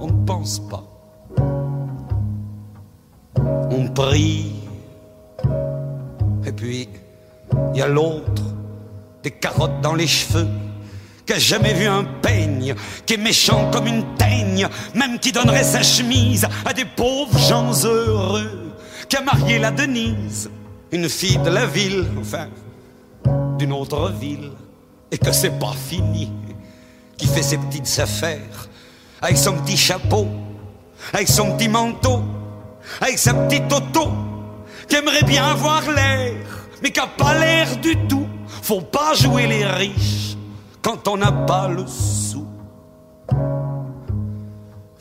On 0.00 0.06
ne 0.08 0.26
pense 0.26 0.58
pas. 0.58 0.84
On 3.70 3.88
prie. 3.88 4.52
Et 6.44 6.52
puis, 6.52 6.88
il 7.72 7.78
y 7.78 7.82
a 7.82 7.88
l'autre, 7.88 8.42
des 9.22 9.30
carottes 9.30 9.80
dans 9.80 9.94
les 9.94 10.06
cheveux, 10.06 10.48
qui 11.24 11.32
a 11.32 11.38
jamais 11.38 11.72
vu 11.72 11.86
un 11.86 12.04
peigne, 12.04 12.51
qui 13.06 13.14
est 13.14 13.18
méchant 13.18 13.70
comme 13.70 13.86
une 13.86 14.04
teigne, 14.16 14.68
même 14.94 15.18
qui 15.18 15.32
donnerait 15.32 15.64
sa 15.64 15.82
chemise 15.82 16.46
à 16.64 16.72
des 16.72 16.84
pauvres 16.84 17.38
gens 17.38 17.72
heureux, 17.84 18.72
qui 19.08 19.16
a 19.16 19.20
marié 19.22 19.58
la 19.58 19.70
Denise, 19.70 20.50
une 20.90 21.08
fille 21.08 21.38
de 21.38 21.50
la 21.50 21.66
ville, 21.66 22.06
enfin, 22.20 22.48
d'une 23.58 23.72
autre 23.72 24.10
ville, 24.10 24.50
et 25.10 25.18
que 25.18 25.32
c'est 25.32 25.58
pas 25.58 25.74
fini, 25.88 26.32
qui 27.16 27.26
fait 27.26 27.42
ses 27.42 27.58
petites 27.58 27.98
affaires, 27.98 28.68
avec 29.20 29.36
son 29.36 29.54
petit 29.58 29.76
chapeau, 29.76 30.26
avec 31.12 31.28
son 31.28 31.56
petit 31.56 31.68
manteau, 31.68 32.22
avec 33.00 33.18
sa 33.18 33.34
petite 33.34 33.72
auto, 33.72 34.10
qui 34.88 34.96
aimerait 34.96 35.22
bien 35.22 35.44
avoir 35.44 35.82
l'air, 35.90 36.34
mais 36.82 36.90
qui 36.90 37.00
a 37.00 37.06
pas 37.06 37.38
l'air 37.38 37.76
du 37.76 37.96
tout. 38.08 38.26
Faut 38.62 38.80
pas 38.80 39.14
jouer 39.14 39.46
les 39.46 39.64
riches 39.64 40.36
quand 40.82 41.08
on 41.08 41.16
n'a 41.16 41.32
pas 41.32 41.68
le 41.68 41.86
sou. 41.86 42.21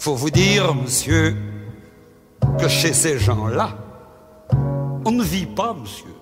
Faut 0.02 0.16
vous 0.16 0.32
dire, 0.32 0.74
monsieur, 0.74 1.38
que 2.58 2.68
chez 2.68 2.92
ces 2.92 3.20
gens-là, 3.20 3.78
on 5.06 5.12
ne 5.12 5.22
vit 5.22 5.46
pas, 5.46 5.76
monsieur. 5.80 6.16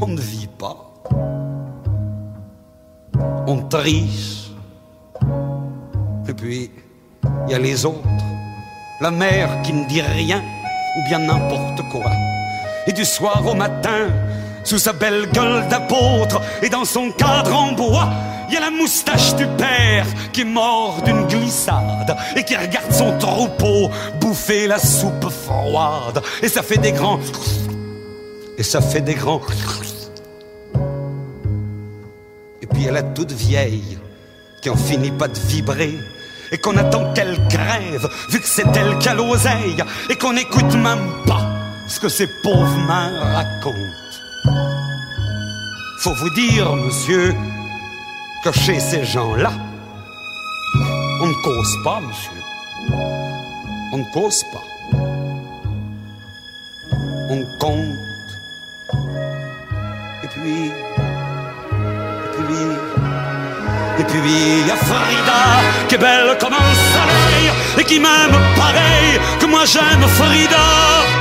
On 0.00 0.06
ne 0.06 0.20
vit 0.20 0.48
pas. 0.56 0.94
On 3.48 3.62
triche. 3.68 4.52
Et 6.28 6.34
puis, 6.34 6.70
il 7.46 7.50
y 7.50 7.54
a 7.56 7.58
les 7.58 7.84
autres. 7.84 8.06
La 9.00 9.10
mère 9.10 9.60
qui 9.62 9.72
ne 9.72 9.84
dit 9.88 10.02
rien, 10.02 10.38
ou 10.38 11.08
bien 11.08 11.18
n'importe 11.18 11.82
quoi. 11.90 12.12
Et 12.86 12.92
du 12.92 13.04
soir 13.04 13.44
au 13.44 13.54
matin, 13.54 14.06
sous 14.66 14.78
sa 14.78 14.92
belle 14.92 15.30
gueule 15.30 15.68
d'apôtre 15.68 16.42
et 16.60 16.68
dans 16.68 16.84
son 16.84 17.12
cadre 17.12 17.54
en 17.54 17.72
bois, 17.72 18.10
il 18.48 18.54
y 18.54 18.56
a 18.56 18.60
la 18.60 18.70
moustache 18.70 19.36
du 19.36 19.46
père 19.46 20.06
qui 20.32 20.40
est 20.40 20.44
mort 20.44 21.02
d'une 21.04 21.24
glissade 21.26 22.16
et 22.34 22.42
qui 22.42 22.56
regarde 22.56 22.92
son 22.92 23.16
troupeau 23.16 23.90
bouffer 24.20 24.66
la 24.66 24.78
soupe 24.78 25.30
froide. 25.30 26.20
Et 26.42 26.48
ça 26.48 26.62
fait 26.62 26.78
des 26.78 26.92
grands... 26.92 27.20
Et 28.58 28.62
ça 28.64 28.80
fait 28.80 29.00
des 29.00 29.14
grands... 29.14 29.40
Et 32.60 32.66
puis 32.66 32.82
il 32.82 32.84
y 32.86 32.88
a 32.88 32.92
la 32.92 33.04
toute 33.04 33.32
vieille 33.32 33.98
qui 34.62 34.70
en 34.70 34.76
finit 34.76 35.12
pas 35.12 35.28
de 35.28 35.38
vibrer 35.38 35.94
et 36.50 36.58
qu'on 36.58 36.76
attend 36.76 37.12
qu'elle 37.12 37.36
crève, 37.48 38.08
vu 38.30 38.40
que 38.40 38.46
c'est 38.48 38.76
elle 38.76 38.98
qui 38.98 39.08
a 39.08 39.14
l'oseille, 39.14 39.82
et 40.08 40.16
qu'on 40.16 40.32
n'écoute 40.32 40.74
même 40.74 41.12
pas 41.26 41.44
ce 41.88 41.98
que 41.98 42.08
ces 42.08 42.28
pauvres 42.42 42.78
mains 42.86 43.10
racontent. 43.34 44.05
Faut 46.06 46.14
vous 46.14 46.30
dire, 46.30 46.72
monsieur, 46.76 47.34
que 48.44 48.52
chez 48.52 48.78
ces 48.78 49.04
gens-là, 49.04 49.50
on 51.20 51.26
ne 51.26 51.34
cause 51.42 51.76
pas, 51.82 51.98
monsieur. 52.00 52.30
On 53.92 53.98
ne 53.98 54.04
cause 54.14 54.44
pas. 54.52 54.62
On 57.28 57.42
compte. 57.58 58.30
Et 60.22 60.28
puis, 60.28 60.66
et 60.66 62.42
puis, 62.46 62.66
et 63.98 64.04
puis 64.04 64.20
il 64.60 64.66
y 64.68 64.70
a 64.70 64.76
Frida 64.76 65.42
qui 65.88 65.96
est 65.96 65.98
belle 65.98 66.38
comme 66.38 66.54
un 66.54 66.74
soleil 66.94 67.50
et 67.78 67.82
qui 67.82 67.98
m'aime 67.98 68.38
pareil 68.54 69.18
que 69.40 69.46
moi 69.46 69.64
j'aime 69.64 70.06
Frida. 70.06 71.15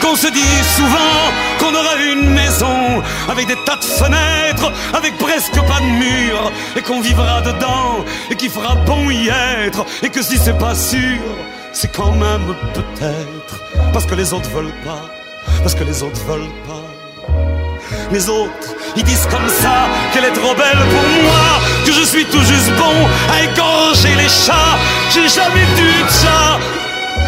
Qu'on 0.00 0.16
se 0.16 0.28
dit 0.28 0.62
souvent 0.76 1.22
qu'on 1.58 1.74
aura 1.74 1.96
une 1.96 2.30
maison 2.30 3.02
avec 3.28 3.46
des 3.46 3.56
tas 3.64 3.76
de 3.76 3.84
fenêtres, 3.84 4.72
avec 4.94 5.16
presque 5.18 5.54
pas 5.54 5.80
de 5.80 5.86
murs 5.86 6.52
et 6.76 6.82
qu'on 6.82 7.00
vivra 7.00 7.40
dedans 7.42 8.04
et 8.30 8.36
qu'il 8.36 8.50
fera 8.50 8.74
bon 8.74 9.10
y 9.10 9.28
être 9.28 9.84
et 10.02 10.08
que 10.08 10.22
si 10.22 10.38
c'est 10.38 10.58
pas 10.58 10.74
sûr, 10.74 11.20
c'est 11.72 11.92
quand 11.92 12.12
même 12.12 12.54
peut-être 12.74 13.62
parce 13.92 14.06
que 14.06 14.14
les 14.14 14.32
autres 14.32 14.50
veulent 14.50 14.80
pas, 14.84 15.04
parce 15.62 15.74
que 15.74 15.84
les 15.84 16.02
autres 16.02 16.20
veulent 16.26 16.54
pas. 16.66 16.84
Les 18.10 18.28
autres, 18.28 18.74
ils 18.96 19.04
disent 19.04 19.26
comme 19.30 19.48
ça 19.48 19.86
qu'elle 20.12 20.24
est 20.24 20.32
trop 20.32 20.54
belle 20.54 20.82
pour 20.90 21.08
moi, 21.22 21.60
que 21.84 21.92
je 21.92 22.02
suis 22.02 22.24
tout 22.24 22.42
juste 22.42 22.72
bon 22.76 22.96
à 23.32 23.42
égorger 23.42 24.14
les 24.16 24.28
chats. 24.28 24.78
J'ai 25.12 25.28
jamais 25.28 25.66
dû 25.76 26.04
de 26.04 26.10
ça, 26.10 26.58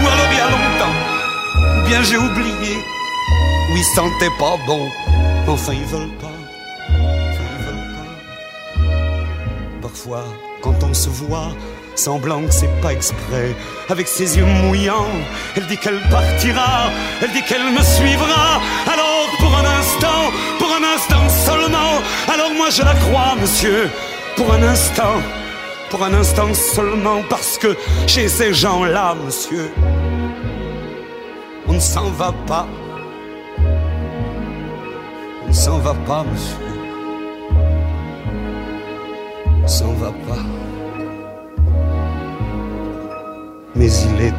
Ou 0.03 0.07
alors 0.07 0.31
il 0.33 0.39
longtemps, 0.39 0.97
bien 1.91 2.03
j'ai 2.05 2.18
oublié, 2.18 2.74
ou 3.72 3.76
ils 3.76 4.30
pas 4.38 4.57
bon, 4.64 4.88
enfin 5.49 5.72
ils 5.72 5.84
veulent 5.86 6.16
pas, 6.20 6.36
enfin 7.30 7.47
ils 7.57 7.64
veulent 7.66 7.95
pas. 7.97 8.12
Parfois, 9.82 10.24
quand 10.62 10.84
on 10.84 10.95
se 10.95 11.09
voit, 11.09 11.51
semblant 11.97 12.43
que 12.43 12.53
c'est 12.53 12.80
pas 12.80 12.93
exprès, 12.93 13.57
avec 13.88 14.07
ses 14.07 14.38
yeux 14.38 14.45
mouillants, 14.45 15.14
elle 15.57 15.66
dit 15.66 15.78
qu'elle 15.78 16.01
partira, 16.11 16.93
elle 17.22 17.32
dit 17.32 17.43
qu'elle 17.43 17.72
me 17.72 17.82
suivra, 17.82 18.61
alors 18.86 19.26
pour 19.41 19.53
un 19.61 19.66
instant, 19.80 20.22
pour 20.61 20.70
un 20.78 20.84
instant 20.95 21.28
seulement, 21.45 21.95
alors 22.32 22.53
moi 22.57 22.70
je 22.70 22.82
la 22.84 22.95
crois, 22.95 23.34
monsieur, 23.41 23.91
pour 24.36 24.55
un 24.55 24.62
instant, 24.62 25.16
pour 25.91 26.05
un 26.05 26.14
instant 26.14 26.55
seulement, 26.55 27.20
parce 27.28 27.59
que 27.59 27.76
chez 28.07 28.28
ces 28.28 28.55
gens-là, 28.55 29.16
monsieur, 29.26 29.72
on 30.39 30.39
ne 31.81 31.85
s'en 31.85 32.11
va 32.11 32.31
pas, 32.47 32.66
on 35.45 35.49
ne 35.49 35.53
s'en 35.53 35.78
va 35.78 35.95
pas, 36.07 36.24
monsieur, 36.24 36.57
on 39.47 39.62
ne 39.62 39.66
s'en 39.66 39.93
va 39.95 40.12
pas. 40.28 40.45
Mais 43.74 43.91
il 44.09 44.20
est 44.26 44.35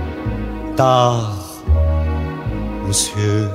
tard, 0.76 1.36
monsieur. 2.86 3.50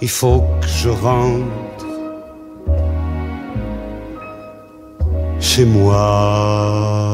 Il 0.00 0.08
faut 0.08 0.42
que 0.62 0.66
je 0.66 0.88
rentre 0.88 1.86
chez 5.40 5.66
moi. 5.66 7.13